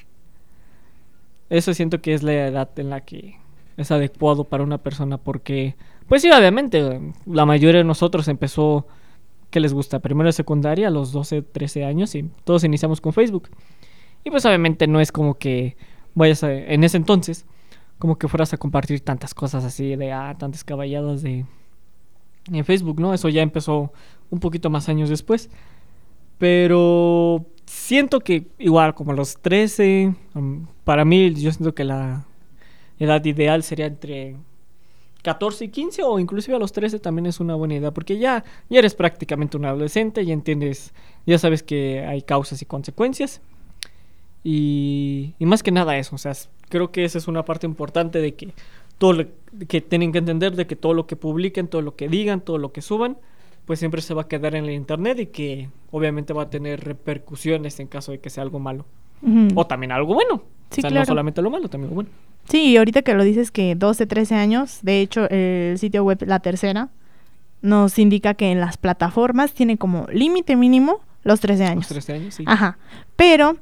eso 1.50 1.74
siento 1.74 2.00
que 2.00 2.14
es 2.14 2.22
la 2.22 2.32
edad 2.32 2.70
en 2.78 2.90
la 2.90 3.02
que 3.02 3.36
es 3.76 3.90
adecuado 3.90 4.44
para 4.44 4.62
una 4.64 4.78
persona 4.78 5.18
porque, 5.18 5.74
pues 6.08 6.22
sí, 6.22 6.30
obviamente, 6.30 7.00
la 7.26 7.44
mayoría 7.44 7.78
de 7.78 7.84
nosotros 7.84 8.28
empezó, 8.28 8.86
¿qué 9.50 9.60
les 9.60 9.74
gusta? 9.74 9.98
Primero 9.98 10.28
de 10.28 10.32
secundaria, 10.32 10.88
a 10.88 10.90
los 10.90 11.12
12, 11.12 11.42
13 11.42 11.84
años 11.84 12.14
y 12.14 12.30
todos 12.44 12.64
iniciamos 12.64 13.00
con 13.00 13.12
Facebook. 13.12 13.50
Y 14.22 14.30
pues 14.30 14.46
obviamente 14.46 14.86
no 14.86 15.00
es 15.00 15.12
como 15.12 15.34
que 15.34 15.76
vayas 16.14 16.44
a, 16.44 16.52
en 16.52 16.84
ese 16.84 16.96
entonces, 16.96 17.44
como 17.98 18.16
que 18.16 18.28
fueras 18.28 18.52
a 18.52 18.56
compartir 18.56 19.00
tantas 19.00 19.34
cosas 19.34 19.64
así 19.64 19.96
de, 19.96 20.12
ah, 20.12 20.36
tantas 20.38 20.64
caballadas 20.64 21.22
de... 21.22 21.46
En 22.52 22.64
Facebook, 22.64 23.00
¿no? 23.00 23.14
Eso 23.14 23.30
ya 23.30 23.40
empezó 23.40 23.90
un 24.30 24.38
poquito 24.38 24.68
más 24.68 24.90
años 24.90 25.08
después. 25.08 25.48
Pero 26.36 27.46
siento 27.66 28.20
que 28.20 28.48
igual 28.58 28.94
como 28.94 29.12
los 29.12 29.40
13, 29.40 30.14
um, 30.34 30.66
para 30.84 31.04
mí 31.04 31.32
yo 31.34 31.50
siento 31.52 31.74
que 31.74 31.84
la 31.84 32.26
edad 32.98 33.24
ideal 33.24 33.62
sería 33.62 33.86
entre 33.86 34.36
14 35.22 35.64
y 35.64 35.68
15 35.68 36.02
o 36.02 36.18
inclusive 36.18 36.56
a 36.56 36.60
los 36.60 36.72
13 36.72 36.98
también 36.98 37.26
es 37.26 37.40
una 37.40 37.54
buena 37.54 37.74
idea 37.74 37.90
porque 37.92 38.18
ya, 38.18 38.44
ya 38.68 38.78
eres 38.78 38.94
prácticamente 38.94 39.56
un 39.56 39.64
adolescente, 39.64 40.24
ya 40.24 40.34
entiendes, 40.34 40.92
ya 41.26 41.38
sabes 41.38 41.62
que 41.62 42.04
hay 42.04 42.22
causas 42.22 42.60
y 42.62 42.66
consecuencias. 42.66 43.40
Y, 44.46 45.34
y 45.38 45.46
más 45.46 45.62
que 45.62 45.70
nada 45.70 45.96
eso, 45.96 46.14
o 46.16 46.18
sea, 46.18 46.34
creo 46.68 46.90
que 46.90 47.04
esa 47.04 47.18
es 47.18 47.28
una 47.28 47.44
parte 47.44 47.66
importante 47.66 48.20
de 48.20 48.34
que 48.34 48.52
todo 48.98 49.12
lo 49.12 49.24
que 49.68 49.80
tienen 49.80 50.12
que 50.12 50.18
entender 50.18 50.54
de 50.54 50.66
que 50.66 50.76
todo 50.76 50.94
lo 50.94 51.06
que 51.06 51.16
publiquen, 51.16 51.68
todo 51.68 51.82
lo 51.82 51.96
que 51.96 52.08
digan, 52.08 52.40
todo 52.40 52.58
lo 52.58 52.72
que 52.72 52.82
suban, 52.82 53.16
pues 53.64 53.78
siempre 53.78 54.02
se 54.02 54.14
va 54.14 54.22
a 54.22 54.28
quedar 54.28 54.54
en 54.54 54.64
el 54.64 54.72
internet 54.72 55.18
y 55.20 55.26
que 55.26 55.68
obviamente 55.90 56.32
va 56.32 56.42
a 56.44 56.50
tener 56.50 56.84
repercusiones 56.84 57.80
en 57.80 57.86
caso 57.86 58.12
de 58.12 58.18
que 58.18 58.30
sea 58.30 58.42
algo 58.42 58.58
malo. 58.58 58.84
O 59.54 59.66
también 59.66 59.90
algo 59.90 60.14
bueno. 60.14 60.42
Sí, 60.70 60.80
o 60.80 60.82
sea, 60.82 60.90
claro. 60.90 61.02
no 61.02 61.06
solamente 61.06 61.40
lo 61.40 61.50
malo, 61.50 61.68
también 61.68 61.90
lo 61.90 61.94
bueno. 61.94 62.10
Sí, 62.48 62.72
y 62.72 62.76
ahorita 62.76 63.00
que 63.00 63.14
lo 63.14 63.24
dices 63.24 63.50
que 63.50 63.74
12, 63.74 64.06
13 64.06 64.34
años, 64.34 64.80
de 64.82 65.00
hecho 65.00 65.30
el 65.30 65.78
sitio 65.78 66.04
web 66.04 66.22
La 66.26 66.40
Tercera 66.40 66.90
nos 67.62 67.98
indica 67.98 68.34
que 68.34 68.50
en 68.50 68.60
las 68.60 68.76
plataformas 68.76 69.54
tiene 69.54 69.78
como 69.78 70.06
límite 70.12 70.56
mínimo 70.56 71.00
los 71.22 71.40
13 71.40 71.64
años. 71.64 71.76
Los 71.84 71.88
13 71.88 72.12
años, 72.12 72.34
sí. 72.34 72.44
Ajá. 72.46 72.76
Pero 73.16 73.56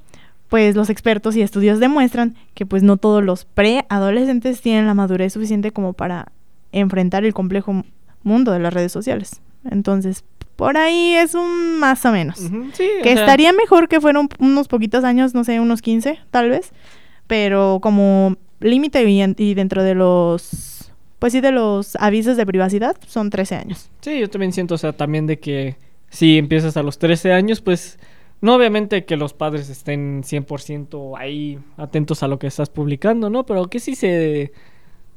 pues 0.52 0.76
los 0.76 0.90
expertos 0.90 1.34
y 1.34 1.40
estudios 1.40 1.80
demuestran 1.80 2.34
que 2.52 2.66
pues 2.66 2.82
no 2.82 2.98
todos 2.98 3.24
los 3.24 3.46
preadolescentes 3.46 4.60
tienen 4.60 4.86
la 4.86 4.92
madurez 4.92 5.32
suficiente 5.32 5.70
como 5.70 5.94
para 5.94 6.30
enfrentar 6.72 7.24
el 7.24 7.32
complejo 7.32 7.86
mundo 8.22 8.52
de 8.52 8.58
las 8.58 8.74
redes 8.74 8.92
sociales. 8.92 9.40
Entonces, 9.70 10.24
por 10.56 10.76
ahí 10.76 11.14
es 11.14 11.34
un 11.34 11.78
más 11.78 12.04
o 12.04 12.12
menos. 12.12 12.36
Sí, 12.36 12.50
o 13.00 13.02
Que 13.02 13.14
sea, 13.14 13.22
estaría 13.22 13.54
mejor 13.54 13.88
que 13.88 13.98
fueran 13.98 14.28
unos 14.40 14.68
poquitos 14.68 15.04
años, 15.04 15.32
no 15.32 15.42
sé, 15.42 15.58
unos 15.58 15.80
15 15.80 16.18
tal 16.30 16.50
vez, 16.50 16.72
pero 17.26 17.78
como 17.80 18.36
límite 18.60 19.08
y, 19.08 19.22
y 19.22 19.54
dentro 19.54 19.82
de 19.82 19.94
los, 19.94 20.92
pues 21.18 21.32
sí, 21.32 21.40
de 21.40 21.52
los 21.52 21.96
avisos 21.96 22.36
de 22.36 22.44
privacidad 22.44 22.94
son 23.06 23.30
13 23.30 23.54
años. 23.54 23.88
Sí, 24.02 24.20
yo 24.20 24.28
también 24.28 24.52
siento, 24.52 24.74
o 24.74 24.78
sea, 24.78 24.92
también 24.92 25.26
de 25.26 25.38
que 25.38 25.76
si 26.10 26.36
empiezas 26.36 26.76
a 26.76 26.82
los 26.82 26.98
13 26.98 27.32
años, 27.32 27.62
pues 27.62 27.98
no 28.42 28.54
obviamente 28.54 29.04
que 29.06 29.16
los 29.16 29.32
padres 29.32 29.70
estén 29.70 30.22
100% 30.22 31.18
ahí 31.18 31.58
atentos 31.78 32.22
a 32.22 32.28
lo 32.28 32.38
que 32.38 32.46
estás 32.48 32.68
publicando, 32.68 33.30
¿no? 33.30 33.46
Pero 33.46 33.68
que 33.68 33.80
sí 33.80 33.94
se 33.94 34.52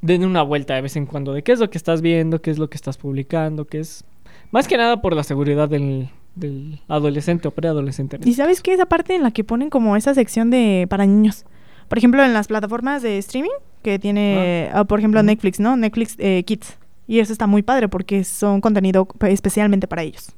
den 0.02 0.24
una 0.24 0.42
vuelta 0.44 0.76
de 0.76 0.82
vez 0.82 0.96
en 0.96 1.06
cuando 1.06 1.34
de 1.34 1.44
qué 1.44 1.52
es 1.52 1.60
lo 1.60 1.70
que 1.70 1.78
estás 1.78 2.02
viendo, 2.02 2.42
qué 2.42 2.52
es 2.52 2.58
lo 2.60 2.70
que 2.70 2.76
estás 2.78 2.98
publicando, 2.98 3.66
qué 3.66 3.80
es... 3.80 4.06
Más 4.52 4.68
que 4.68 4.78
nada 4.78 5.02
por 5.02 5.16
la 5.16 5.24
seguridad 5.24 5.68
del, 5.68 6.10
del 6.36 6.80
adolescente 6.88 7.48
o 7.48 7.52
preadolescente. 7.52 8.20
¿Y 8.24 8.34
sabes 8.36 8.62
qué? 8.62 8.74
Esa 8.74 8.86
parte 8.86 9.16
en 9.16 9.24
la 9.24 9.32
que 9.32 9.44
ponen 9.44 9.70
como 9.70 9.96
esa 9.98 10.14
sección 10.14 10.50
de 10.52 10.86
para 10.90 11.06
niños. 11.06 11.46
Por 11.90 11.98
ejemplo, 11.98 12.24
en 12.24 12.34
las 12.34 12.48
plataformas 12.48 13.02
de 13.02 13.18
streaming 13.18 13.50
que 13.82 14.00
tiene, 14.00 14.70
ah, 14.74 14.84
por 14.86 15.00
ejemplo. 15.00 15.22
Netflix, 15.24 15.60
¿no? 15.60 15.76
Netflix 15.76 16.16
eh, 16.20 16.44
Kids. 16.46 16.78
Y 17.08 17.20
eso 17.20 17.32
está 17.34 17.48
muy 17.48 17.64
padre 17.64 17.88
porque 17.90 18.24
son 18.24 18.62
contenido 18.62 19.06
pe- 19.06 19.32
especialmente 19.32 19.88
para 19.88 20.04
ellos. 20.04 20.32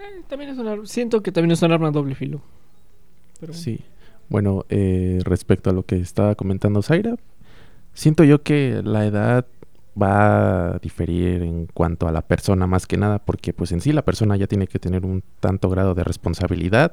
Eh, 0.00 0.22
también 0.28 0.50
es 0.50 0.90
Siento 0.90 1.22
que 1.22 1.32
también 1.32 1.52
es 1.52 1.62
un 1.62 1.72
arma 1.72 1.90
doble 1.90 2.14
filo. 2.14 2.40
Pero... 3.38 3.52
Sí. 3.52 3.80
Bueno, 4.28 4.64
eh, 4.68 5.20
respecto 5.24 5.70
a 5.70 5.72
lo 5.72 5.82
que 5.82 5.96
estaba 5.96 6.36
comentando 6.36 6.82
Zaira, 6.82 7.16
siento 7.94 8.22
yo 8.22 8.42
que 8.42 8.80
la 8.84 9.04
edad 9.04 9.46
va 10.00 10.74
a 10.74 10.78
diferir 10.78 11.42
en 11.42 11.66
cuanto 11.66 12.06
a 12.06 12.12
la 12.12 12.22
persona 12.22 12.68
más 12.68 12.86
que 12.86 12.96
nada, 12.96 13.18
porque 13.18 13.52
pues 13.52 13.72
en 13.72 13.80
sí 13.80 13.92
la 13.92 14.02
persona 14.02 14.36
ya 14.36 14.46
tiene 14.46 14.68
que 14.68 14.78
tener 14.78 15.04
un 15.04 15.24
tanto 15.40 15.68
grado 15.68 15.94
de 15.94 16.04
responsabilidad 16.04 16.92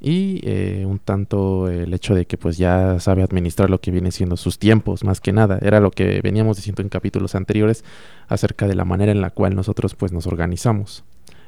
y 0.00 0.40
eh, 0.44 0.84
un 0.86 1.00
tanto 1.00 1.68
el 1.68 1.92
hecho 1.92 2.14
de 2.14 2.26
que 2.26 2.36
pues 2.36 2.58
ya 2.58 3.00
sabe 3.00 3.24
administrar 3.24 3.68
lo 3.68 3.80
que 3.80 3.90
viene 3.90 4.12
siendo 4.12 4.36
sus 4.36 4.60
tiempos, 4.60 5.02
más 5.02 5.20
que 5.20 5.32
nada. 5.32 5.58
Era 5.62 5.80
lo 5.80 5.90
que 5.90 6.20
veníamos 6.22 6.56
diciendo 6.56 6.82
en 6.82 6.88
capítulos 6.90 7.34
anteriores 7.34 7.84
acerca 8.28 8.68
de 8.68 8.76
la 8.76 8.84
manera 8.84 9.10
en 9.10 9.20
la 9.20 9.30
cual 9.30 9.56
nosotros 9.56 9.96
pues 9.96 10.12
nos 10.12 10.28
organizamos 10.28 11.04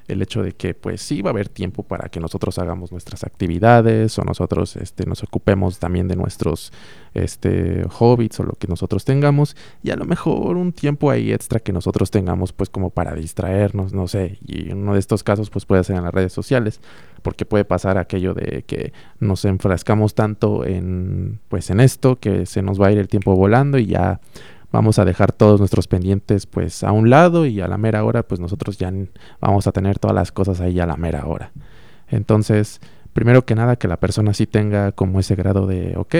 el 0.09 0.23
hecho 0.23 0.43
de 0.43 0.53
que 0.53 0.75
pues 0.75 1.01
sí 1.01 1.23
va 1.23 1.31
a 1.31 1.33
haber 1.33 1.49
tiempo 1.49 1.83
para 1.83 2.09
que 2.09 2.21
nosotros 2.21 2.59
hagamos 2.59 2.93
nuestras 2.93 3.25
actividades 3.25 4.19
o 4.19 4.25
nosotros 4.25 4.77
este, 4.77 5.07
nos 5.07 5.23
ocupemos 5.23 5.79
también 5.79 6.09
de 6.09 6.17
nuestros 6.17 6.73
este, 7.15 7.85
hobbies 7.89 8.39
o 8.41 8.45
lo 8.45 8.53
que 8.53 8.67
nosotros 8.67 9.05
tengamos 9.05 9.57
y 9.83 9.91
a 9.91 9.97
lo 9.97 10.05
mejor 10.05 10.57
un 10.57 10.73
tiempo 10.73 11.11
ahí 11.11 11.33
extra 11.33 11.61
que 11.61 11.73
nosotros 11.73 12.11
tengamos 12.11 12.53
pues 12.53 12.69
como 12.69 12.91
para 12.91 13.15
distraernos, 13.15 13.93
no 13.93 14.09
sé, 14.09 14.39
y 14.47 14.73
uno 14.73 14.95
de 14.95 15.01
estos 15.01 15.23
casos 15.23 15.51
pues 15.51 15.65
puede 15.65 15.85
ser 15.85 15.97
en 15.97 16.05
las 16.05 16.13
redes 16.13 16.33
sociales 16.33 16.81
porque 17.23 17.47
puede 17.47 17.65
pasar 17.65 17.97
aquello 17.97 18.35
de 18.35 18.65
que 18.67 18.93
nos 19.19 19.45
enfrascamos 19.47 20.15
tanto 20.15 20.67
en 20.67 21.41
pues 21.49 21.71
en 21.71 21.81
esto 21.81 22.17
que 22.17 22.45
se 22.45 22.61
nos 22.63 22.81
va 22.81 22.89
a 22.89 22.93
ir 22.93 22.99
el 22.99 23.09
tiempo 23.09 23.35
volando 23.35 23.79
y 23.79 23.87
ya 23.87 24.21
vamos 24.75 24.99
a 24.99 25.05
dejar 25.05 25.31
todos 25.31 25.61
nuestros 25.61 25.87
pendientes 25.87 26.47
pues 26.47 26.83
a 26.83 26.91
un 26.91 27.09
lado 27.09 27.47
y 27.47 27.61
a 27.61 27.69
la 27.69 27.79
mera 27.79 28.03
hora 28.03 28.25
pues 28.25 28.41
nosotros 28.41 28.77
ya 28.77 28.93
vamos 29.41 29.69
a 29.69 29.73
tener 29.73 30.01
todas 30.01 30.17
las 30.17 30.33
cosas 30.33 30.61
ahí 30.61 30.81
a 30.81 30.87
la 30.87 30.97
mera 30.97 31.27
hora. 31.27 31.53
Entonces, 32.09 32.81
primero 33.13 33.45
que 33.47 33.55
nada 33.55 33.77
que 33.77 33.87
la 33.87 33.99
persona 33.99 34.35
sí 34.35 34.49
tenga 34.49 34.91
como 34.91 35.21
ese 35.21 35.37
grado 35.37 35.69
de, 35.69 35.95
ok, 35.97 36.17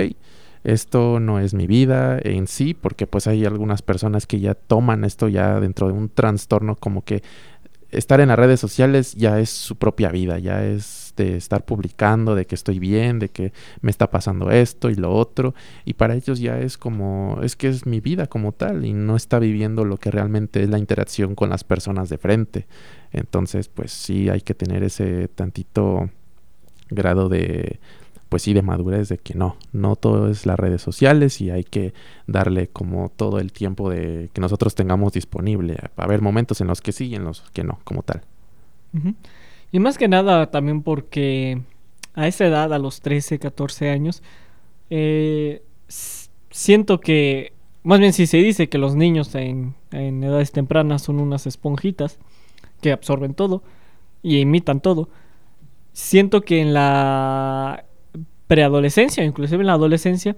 esto 0.63 1.19
no 1.19 1.39
es 1.39 1.53
mi 1.53 1.67
vida 1.67 2.17
en 2.23 2.47
sí, 2.47 2.73
porque 2.73 3.07
pues 3.07 3.27
hay 3.27 3.43
algunas 3.43 3.81
personas 3.81 4.25
que 4.25 4.39
ya 4.39 4.55
toman 4.55 5.03
esto 5.03 5.27
ya 5.27 5.59
dentro 5.59 5.87
de 5.87 5.93
un 5.93 6.07
trastorno 6.07 6.77
como 6.77 7.03
que 7.03 7.23
estar 7.91 8.21
en 8.21 8.29
las 8.29 8.39
redes 8.39 8.61
sociales 8.61 9.15
ya 9.15 9.37
es 9.37 9.49
su 9.49 9.75
propia 9.75 10.09
vida, 10.09 10.39
ya 10.39 10.63
es 10.63 11.04
de 11.15 11.37
estar 11.37 11.65
publicando, 11.65 12.35
de 12.35 12.45
que 12.45 12.55
estoy 12.55 12.79
bien, 12.79 13.19
de 13.19 13.29
que 13.29 13.53
me 13.81 13.91
está 13.91 14.09
pasando 14.09 14.51
esto 14.51 14.89
y 14.89 14.95
lo 14.95 15.13
otro, 15.13 15.53
y 15.85 15.93
para 15.93 16.15
ellos 16.15 16.39
ya 16.39 16.59
es 16.59 16.77
como, 16.77 17.39
es 17.41 17.55
que 17.55 17.67
es 17.67 17.85
mi 17.85 17.99
vida 17.99 18.27
como 18.27 18.51
tal, 18.51 18.85
y 18.85 18.93
no 18.93 19.15
está 19.15 19.39
viviendo 19.39 19.85
lo 19.85 19.97
que 19.97 20.11
realmente 20.11 20.63
es 20.63 20.69
la 20.69 20.79
interacción 20.79 21.35
con 21.35 21.49
las 21.49 21.63
personas 21.63 22.09
de 22.09 22.17
frente. 22.17 22.67
Entonces, 23.11 23.69
pues 23.69 23.91
sí 23.91 24.29
hay 24.29 24.41
que 24.41 24.53
tener 24.53 24.83
ese 24.83 25.27
tantito 25.29 26.09
grado 26.89 27.29
de, 27.29 27.79
pues 28.29 28.43
sí, 28.43 28.53
de 28.53 28.61
madurez 28.61 29.09
de 29.09 29.17
que 29.17 29.35
no, 29.35 29.57
no 29.71 29.95
todo 29.95 30.29
es 30.29 30.45
las 30.45 30.59
redes 30.59 30.81
sociales 30.81 31.39
y 31.41 31.51
hay 31.51 31.63
que 31.63 31.93
darle 32.27 32.67
como 32.67 33.09
todo 33.09 33.39
el 33.39 33.51
tiempo 33.53 33.89
de 33.89 34.29
que 34.33 34.41
nosotros 34.41 34.75
tengamos 34.75 35.13
disponible. 35.13 35.77
Va 35.97 36.03
a 36.03 36.05
haber 36.05 36.21
momentos 36.21 36.59
en 36.61 36.67
los 36.67 36.81
que 36.81 36.91
sí 36.91 37.07
y 37.07 37.15
en 37.15 37.23
los 37.23 37.41
que 37.53 37.63
no, 37.63 37.79
como 37.83 38.03
tal. 38.03 38.23
Y 39.75 39.79
más 39.79 39.97
que 39.97 40.07
nada 40.07 40.51
también 40.51 40.83
porque 40.83 41.61
a 42.13 42.29
esa 42.29 42.45
edad, 42.45 42.73
a 42.73 42.79
los 42.79 43.01
13, 43.01 43.39
14 43.39 43.89
años, 43.89 44.23
eh, 44.89 45.63
siento 46.49 47.01
que, 47.01 47.51
más 47.83 47.99
bien 47.99 48.13
si 48.13 48.25
se 48.25 48.37
dice 48.37 48.69
que 48.69 48.77
los 48.77 48.95
niños 48.95 49.35
en, 49.35 49.75
en 49.91 50.23
edades 50.23 50.53
tempranas 50.53 51.01
son 51.01 51.19
unas 51.19 51.45
esponjitas 51.45 52.19
que 52.79 52.93
absorben 52.93 53.33
todo 53.33 53.63
y 54.23 54.39
imitan 54.39 54.79
todo, 54.79 55.09
siento 55.91 56.39
que 56.39 56.61
en 56.61 56.73
la 56.73 57.83
preadolescencia, 58.47 59.25
inclusive 59.25 59.59
en 59.59 59.67
la 59.67 59.73
adolescencia, 59.73 60.37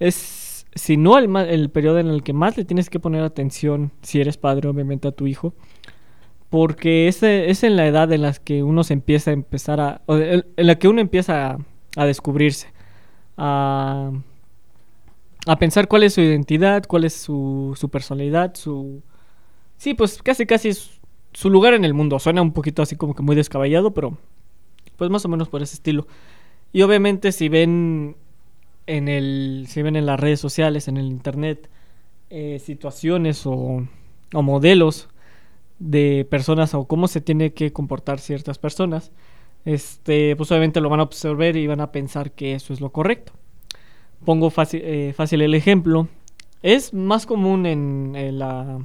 es, 0.00 0.66
si 0.74 0.98
no 0.98 1.16
el, 1.16 1.34
el 1.34 1.70
periodo 1.70 1.98
en 1.98 2.08
el 2.08 2.22
que 2.22 2.34
más 2.34 2.58
le 2.58 2.66
tienes 2.66 2.90
que 2.90 3.00
poner 3.00 3.22
atención, 3.22 3.92
si 4.02 4.20
eres 4.20 4.36
padre, 4.36 4.68
obviamente, 4.68 5.08
a 5.08 5.12
tu 5.12 5.26
hijo, 5.26 5.54
porque 6.50 7.08
es, 7.08 7.22
es 7.22 7.64
en 7.64 7.76
la 7.76 7.86
edad 7.86 8.12
en 8.12 8.22
la 8.22 8.32
que 8.32 8.62
uno 8.62 8.84
se 8.84 8.92
empieza 8.92 9.30
a 9.30 9.34
empezar 9.34 9.80
a... 9.80 10.02
en 10.08 10.66
la 10.66 10.78
que 10.78 10.88
uno 10.88 11.00
empieza 11.00 11.58
a, 11.96 12.06
descubrirse, 12.06 12.68
a, 13.36 14.10
a 15.46 15.58
pensar 15.58 15.88
cuál 15.88 16.04
es 16.04 16.14
su 16.14 16.20
identidad, 16.20 16.84
cuál 16.86 17.04
es 17.04 17.14
su, 17.14 17.74
su 17.78 17.88
personalidad, 17.88 18.54
su... 18.54 19.02
Sí, 19.76 19.94
pues 19.94 20.22
casi 20.22 20.46
casi 20.46 20.70
su 21.32 21.50
lugar 21.50 21.74
en 21.74 21.84
el 21.84 21.92
mundo. 21.92 22.18
Suena 22.18 22.40
un 22.40 22.52
poquito 22.52 22.80
así 22.82 22.96
como 22.96 23.14
que 23.14 23.22
muy 23.22 23.36
descabellado, 23.36 23.92
pero 23.92 24.16
pues 24.96 25.10
más 25.10 25.24
o 25.24 25.28
menos 25.28 25.48
por 25.48 25.62
ese 25.62 25.74
estilo. 25.74 26.06
Y 26.72 26.82
obviamente 26.82 27.32
si 27.32 27.48
ven 27.48 28.16
en 28.86 29.08
el 29.08 29.66
si 29.68 29.82
ven 29.82 29.96
en 29.96 30.06
las 30.06 30.18
redes 30.18 30.40
sociales, 30.40 30.88
en 30.88 30.96
el 30.96 31.06
internet 31.06 31.68
eh, 32.30 32.58
situaciones 32.58 33.46
o, 33.46 33.86
o 34.32 34.42
modelos 34.42 35.08
de 35.78 36.26
personas 36.28 36.74
o 36.74 36.86
cómo 36.86 37.08
se 37.08 37.20
tiene 37.20 37.52
que 37.52 37.72
comportar 37.72 38.18
ciertas 38.20 38.58
personas, 38.58 39.12
este, 39.64 40.36
pues 40.36 40.50
obviamente 40.50 40.80
lo 40.80 40.88
van 40.88 41.00
a 41.00 41.04
observar 41.04 41.56
y 41.56 41.66
van 41.66 41.80
a 41.80 41.92
pensar 41.92 42.32
que 42.32 42.54
eso 42.54 42.72
es 42.72 42.80
lo 42.80 42.90
correcto. 42.90 43.32
pongo 44.24 44.50
fácil, 44.50 44.82
eh, 44.84 45.12
fácil 45.14 45.42
el 45.42 45.54
ejemplo. 45.54 46.08
Es 46.62 46.94
más 46.94 47.26
común 47.26 47.66
en, 47.66 48.38
la 48.38 48.84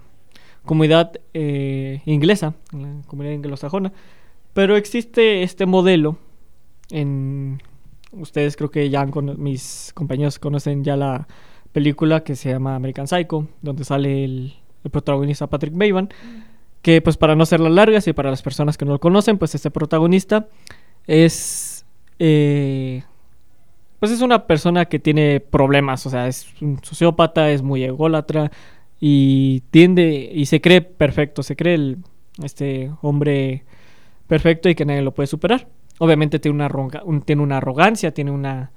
comunidad 0.65 1.13
eh, 1.33 2.01
inglesa, 2.05 2.55
en 2.73 2.81
la 2.81 3.07
comunidad 3.07 3.35
anglosajona, 3.35 3.93
pero 4.53 4.75
existe 4.75 5.43
este 5.43 5.65
modelo 5.65 6.17
en 6.91 7.61
ustedes 8.11 8.55
creo 8.55 8.69
que 8.69 8.89
ya 8.89 9.05
mis 9.37 9.91
compañeros 9.93 10.39
conocen 10.39 10.83
ya 10.83 10.95
la 10.97 11.27
película 11.71 12.23
que 12.23 12.35
se 12.35 12.49
llama 12.49 12.75
American 12.75 13.07
Psycho, 13.07 13.47
donde 13.61 13.83
sale 13.85 14.23
el, 14.23 14.53
protagonista 14.91 15.47
Patrick 15.47 15.73
Bateman, 15.73 16.09
que 16.81 17.01
pues 17.01 17.17
para 17.17 17.35
no 17.35 17.45
ser 17.45 17.59
largas 17.59 18.07
y 18.07 18.13
para 18.13 18.29
las 18.29 18.41
personas 18.41 18.77
que 18.77 18.85
no 18.85 18.93
lo 18.93 18.99
conocen, 18.99 19.37
pues 19.37 19.55
este 19.55 19.71
protagonista 19.71 20.47
es 21.07 21.85
eh, 22.19 23.03
pues 24.01 24.11
es 24.11 24.21
una 24.21 24.47
persona 24.47 24.85
que 24.85 24.97
tiene 24.97 25.39
problemas, 25.39 26.07
o 26.07 26.09
sea, 26.09 26.27
es 26.27 26.47
un 26.59 26.79
sociópata, 26.83 27.51
es 27.51 27.61
muy 27.61 27.83
ególatra 27.83 28.51
y 28.99 29.61
tiende 29.69 30.31
y 30.33 30.47
se 30.47 30.59
cree 30.59 30.81
perfecto, 30.81 31.43
se 31.43 31.55
cree 31.55 31.75
el, 31.75 31.97
este 32.43 32.91
hombre 33.01 33.63
perfecto 34.25 34.69
y 34.69 34.75
que 34.75 34.85
nadie 34.85 35.03
lo 35.03 35.13
puede 35.13 35.27
superar. 35.27 35.67
Obviamente 35.99 36.39
tiene 36.39 36.55
una, 36.55 36.69
tiene 37.25 37.43
una 37.43 37.57
arrogancia, 37.57 38.11
tiene 38.11 38.31
una... 38.31 38.71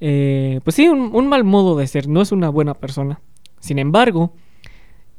Eh, 0.00 0.60
pues 0.62 0.76
sí, 0.76 0.88
un, 0.88 1.26
mal 1.26 1.42
modo 1.42 1.76
de 1.76 1.88
ser, 1.88 2.06
no 2.06 2.22
es 2.22 2.30
una 2.30 2.48
buena 2.48 2.74
persona. 2.74 3.20
Sin 3.58 3.80
embargo, 3.80 4.34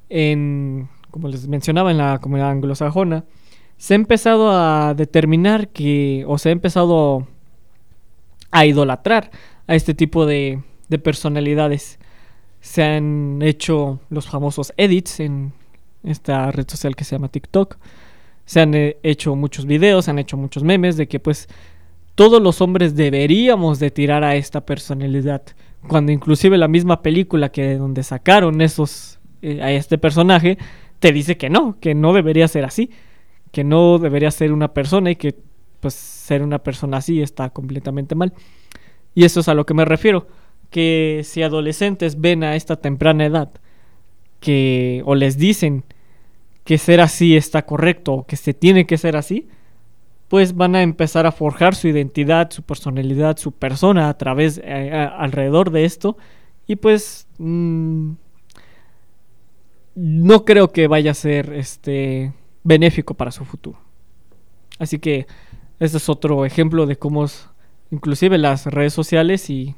en, 0.07 0.87
como 1.13 1.29
les 1.29 1.47
mencionaba 1.47 1.91
en 1.91 1.99
la 1.99 2.19
comunidad 2.19 2.49
anglosajona, 2.49 3.23
se 3.77 3.93
ha 3.93 3.95
empezado 3.95 4.51
a 4.51 4.93
determinar 4.93 5.69
que, 5.69 6.25
o 6.27 6.37
se 6.37 6.49
ha 6.49 6.51
empezado 6.51 7.27
a 8.51 8.65
idolatrar 8.65 9.31
a 9.67 9.75
este 9.75 9.93
tipo 9.93 10.25
de, 10.25 10.61
de 10.89 10.99
personalidades. 10.99 11.99
Se 12.59 12.83
han 12.83 13.41
hecho 13.41 13.99
los 14.09 14.27
famosos 14.27 14.73
edits 14.75 15.21
en 15.21 15.53
esta 16.03 16.51
red 16.51 16.67
social 16.67 16.95
que 16.95 17.03
se 17.05 17.15
llama 17.15 17.29
TikTok 17.29 17.77
se 18.45 18.61
han 18.61 18.73
eh, 18.73 18.97
hecho 19.03 19.35
muchos 19.35 19.65
videos, 19.65 20.05
se 20.05 20.11
han 20.11 20.19
hecho 20.19 20.37
muchos 20.37 20.63
memes 20.63 20.97
de 20.97 21.07
que 21.07 21.19
pues 21.19 21.47
todos 22.15 22.41
los 22.41 22.61
hombres 22.61 22.95
deberíamos 22.95 23.79
de 23.79 23.91
tirar 23.91 24.23
a 24.23 24.35
esta 24.35 24.65
personalidad. 24.65 25.41
Cuando 25.87 26.11
inclusive 26.11 26.57
la 26.57 26.67
misma 26.67 27.01
película 27.01 27.49
que 27.49 27.75
donde 27.75 28.03
sacaron 28.03 28.61
esos 28.61 29.19
eh, 29.41 29.61
a 29.61 29.71
este 29.71 29.97
personaje 29.97 30.57
te 31.03 31.11
dice 31.11 31.35
que 31.35 31.49
no, 31.49 31.77
que 31.81 31.95
no 31.95 32.13
debería 32.13 32.47
ser 32.47 32.63
así, 32.63 32.89
que 33.51 33.65
no 33.65 33.99
debería 33.99 34.31
ser 34.31 34.53
una 34.53 34.73
persona 34.73 35.11
y 35.11 35.17
que 35.17 35.35
pues 35.81 35.95
ser 35.95 36.41
una 36.41 36.59
persona 36.59 36.95
así 36.95 37.21
está 37.21 37.49
completamente 37.49 38.15
mal. 38.15 38.31
Y 39.13 39.25
eso 39.25 39.41
es 39.41 39.49
a 39.49 39.53
lo 39.53 39.65
que 39.65 39.73
me 39.73 39.83
refiero, 39.83 40.27
que 40.69 41.19
si 41.25 41.43
adolescentes 41.43 42.21
ven 42.21 42.45
a 42.45 42.55
esta 42.55 42.77
temprana 42.77 43.25
edad 43.25 43.51
que 44.39 45.01
o 45.03 45.13
les 45.15 45.37
dicen 45.37 45.83
que 46.63 46.77
ser 46.77 47.01
así 47.01 47.35
está 47.35 47.65
correcto 47.65 48.13
o 48.13 48.25
que 48.25 48.37
se 48.37 48.53
tiene 48.53 48.85
que 48.85 48.97
ser 48.97 49.17
así, 49.17 49.49
pues 50.29 50.55
van 50.55 50.73
a 50.73 50.83
empezar 50.83 51.25
a 51.25 51.33
forjar 51.33 51.75
su 51.75 51.89
identidad, 51.89 52.49
su 52.49 52.63
personalidad, 52.63 53.35
su 53.35 53.51
persona 53.51 54.07
a 54.07 54.17
través, 54.17 54.61
eh, 54.63 54.89
alrededor 55.17 55.69
de 55.69 55.83
esto. 55.83 56.15
Y 56.65 56.77
pues 56.77 57.27
mm, 57.39 58.11
no 59.95 60.45
creo 60.45 60.71
que 60.71 60.87
vaya 60.87 61.11
a 61.11 61.15
ser 61.15 61.53
este 61.53 62.33
benéfico 62.63 63.13
para 63.13 63.31
su 63.31 63.45
futuro. 63.45 63.79
Así 64.79 64.99
que 64.99 65.27
este 65.79 65.97
es 65.97 66.09
otro 66.09 66.45
ejemplo 66.45 66.85
de 66.85 66.95
cómo 66.95 67.25
inclusive 67.91 68.37
las 68.37 68.65
redes 68.65 68.93
sociales 68.93 69.49
y, 69.49 69.75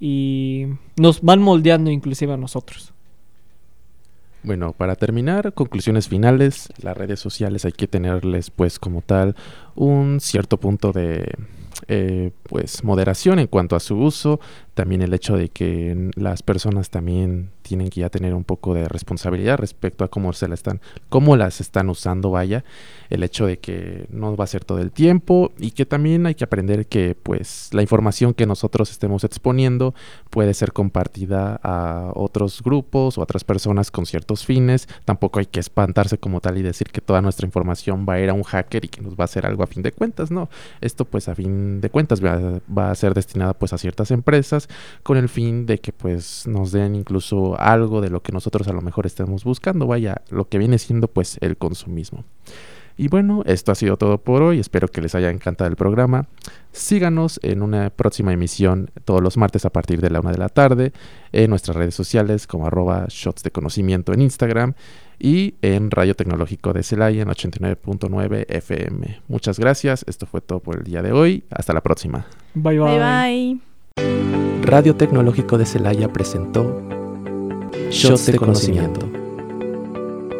y 0.00 0.66
nos 0.96 1.20
van 1.22 1.40
moldeando 1.40 1.90
inclusive 1.90 2.32
a 2.32 2.36
nosotros. 2.36 2.92
Bueno, 4.42 4.72
para 4.72 4.96
terminar, 4.96 5.52
conclusiones 5.52 6.08
finales, 6.08 6.72
las 6.80 6.96
redes 6.96 7.20
sociales 7.20 7.66
hay 7.66 7.72
que 7.72 7.86
tenerles 7.86 8.50
pues 8.50 8.78
como 8.78 9.02
tal 9.02 9.36
un 9.74 10.18
cierto 10.18 10.58
punto 10.58 10.92
de 10.92 11.30
eh, 11.88 12.30
pues 12.44 12.82
moderación 12.82 13.38
en 13.38 13.48
cuanto 13.48 13.76
a 13.76 13.80
su 13.80 13.98
uso, 13.98 14.40
también 14.74 15.02
el 15.02 15.12
hecho 15.14 15.36
de 15.36 15.48
que 15.48 16.10
las 16.14 16.42
personas 16.42 16.90
también 16.90 17.50
tienen 17.62 17.88
que 17.88 18.00
ya 18.00 18.08
tener 18.08 18.34
un 18.34 18.44
poco 18.44 18.74
de 18.74 18.88
responsabilidad 18.88 19.58
respecto 19.58 20.04
a 20.04 20.08
cómo 20.08 20.32
se 20.32 20.48
la 20.48 20.54
están, 20.54 20.80
cómo 21.08 21.36
las 21.36 21.60
están 21.60 21.88
usando, 21.88 22.30
vaya, 22.30 22.64
el 23.10 23.22
hecho 23.22 23.46
de 23.46 23.58
que 23.58 24.06
no 24.10 24.36
va 24.36 24.44
a 24.44 24.46
ser 24.48 24.64
todo 24.64 24.78
el 24.78 24.90
tiempo 24.90 25.52
y 25.58 25.72
que 25.72 25.86
también 25.86 26.26
hay 26.26 26.34
que 26.34 26.44
aprender 26.44 26.86
que 26.86 27.16
pues 27.20 27.70
la 27.72 27.82
información 27.82 28.34
que 28.34 28.46
nosotros 28.46 28.90
estemos 28.90 29.24
exponiendo 29.24 29.94
puede 30.30 30.54
ser 30.54 30.72
compartida 30.72 31.60
a 31.62 32.12
otros 32.14 32.62
grupos 32.62 33.18
o 33.18 33.20
a 33.20 33.24
otras 33.24 33.44
personas 33.44 33.90
con 33.90 34.06
ciertos 34.06 34.44
fines, 34.44 34.88
tampoco 35.04 35.38
hay 35.38 35.46
que 35.46 35.60
espantarse 35.60 36.18
como 36.18 36.40
tal 36.40 36.58
y 36.58 36.62
decir 36.62 36.88
que 36.88 37.00
toda 37.00 37.20
nuestra 37.20 37.46
información 37.46 38.06
va 38.08 38.14
a 38.14 38.20
ir 38.20 38.30
a 38.30 38.34
un 38.34 38.42
hacker 38.42 38.84
y 38.84 38.88
que 38.88 39.00
nos 39.00 39.14
va 39.14 39.22
a 39.22 39.24
hacer 39.24 39.46
algo 39.46 39.62
a 39.62 39.66
fin 39.66 39.82
de 39.82 39.92
cuentas, 39.92 40.30
no, 40.30 40.48
esto 40.80 41.04
pues 41.04 41.28
a 41.28 41.34
fin 41.34 41.80
de 41.80 41.90
cuentas 41.90 42.24
va, 42.24 42.60
va 42.76 42.90
a 42.90 42.94
ser 42.94 43.14
destinada 43.14 43.54
pues 43.54 43.72
a 43.72 43.78
ciertas 43.78 44.10
empresas 44.10 44.59
con 45.02 45.16
el 45.16 45.28
fin 45.28 45.66
de 45.66 45.78
que 45.78 45.92
pues 45.92 46.46
nos 46.46 46.72
den 46.72 46.94
incluso 46.94 47.58
algo 47.58 48.00
de 48.00 48.10
lo 48.10 48.22
que 48.22 48.32
nosotros 48.32 48.68
a 48.68 48.72
lo 48.72 48.82
mejor 48.82 49.06
estemos 49.06 49.44
buscando, 49.44 49.86
vaya, 49.86 50.22
lo 50.30 50.48
que 50.48 50.58
viene 50.58 50.78
siendo 50.78 51.08
pues 51.08 51.38
el 51.40 51.56
consumismo. 51.56 52.24
Y 53.00 53.08
bueno, 53.08 53.42
esto 53.46 53.72
ha 53.72 53.74
sido 53.74 53.96
todo 53.96 54.18
por 54.18 54.42
hoy. 54.42 54.58
Espero 54.58 54.86
que 54.86 55.00
les 55.00 55.14
haya 55.14 55.30
encantado 55.30 55.70
el 55.70 55.76
programa. 55.76 56.26
Síganos 56.70 57.40
en 57.42 57.62
una 57.62 57.88
próxima 57.88 58.34
emisión 58.34 58.90
todos 59.06 59.22
los 59.22 59.38
martes 59.38 59.64
a 59.64 59.70
partir 59.70 60.02
de 60.02 60.10
la 60.10 60.20
una 60.20 60.32
de 60.32 60.36
la 60.36 60.50
tarde 60.50 60.92
en 61.32 61.48
nuestras 61.48 61.78
redes 61.78 61.94
sociales 61.94 62.46
como 62.46 62.66
arroba 62.66 63.06
shots 63.08 63.42
de 63.42 63.52
conocimiento 63.52 64.12
en 64.12 64.20
Instagram 64.20 64.74
y 65.18 65.54
en 65.62 65.90
Radio 65.90 66.14
Tecnológico 66.14 66.74
de 66.74 66.82
Celaya 66.82 67.22
en 67.22 67.28
89.9 67.28 68.44
FM. 68.50 69.22
Muchas 69.28 69.58
gracias. 69.58 70.04
Esto 70.06 70.26
fue 70.26 70.42
todo 70.42 70.60
por 70.60 70.76
el 70.76 70.84
día 70.84 71.00
de 71.00 71.12
hoy. 71.12 71.44
Hasta 71.48 71.72
la 71.72 71.80
próxima. 71.80 72.26
Bye 72.52 72.80
bye. 72.80 72.98
Bye 72.98 73.60
bye. 73.96 74.49
Radio 74.62 74.94
Tecnológico 74.94 75.58
de 75.58 75.64
Celaya 75.66 76.12
presentó 76.12 76.80
Shots 77.90 78.26
de 78.26 78.36
Conocimiento. 78.36 79.08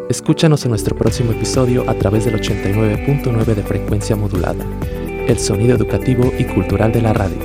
Escúchanos 0.09 0.63
en 0.63 0.69
nuestro 0.69 0.95
próximo 0.95 1.31
episodio 1.31 1.89
a 1.89 1.95
través 1.95 2.25
del 2.25 2.35
89.9 2.39 3.45
de 3.45 3.63
frecuencia 3.63 4.15
modulada, 4.15 4.63
el 5.27 5.39
sonido 5.39 5.75
educativo 5.75 6.31
y 6.37 6.45
cultural 6.45 6.91
de 6.91 7.01
la 7.01 7.13
radio. 7.13 7.37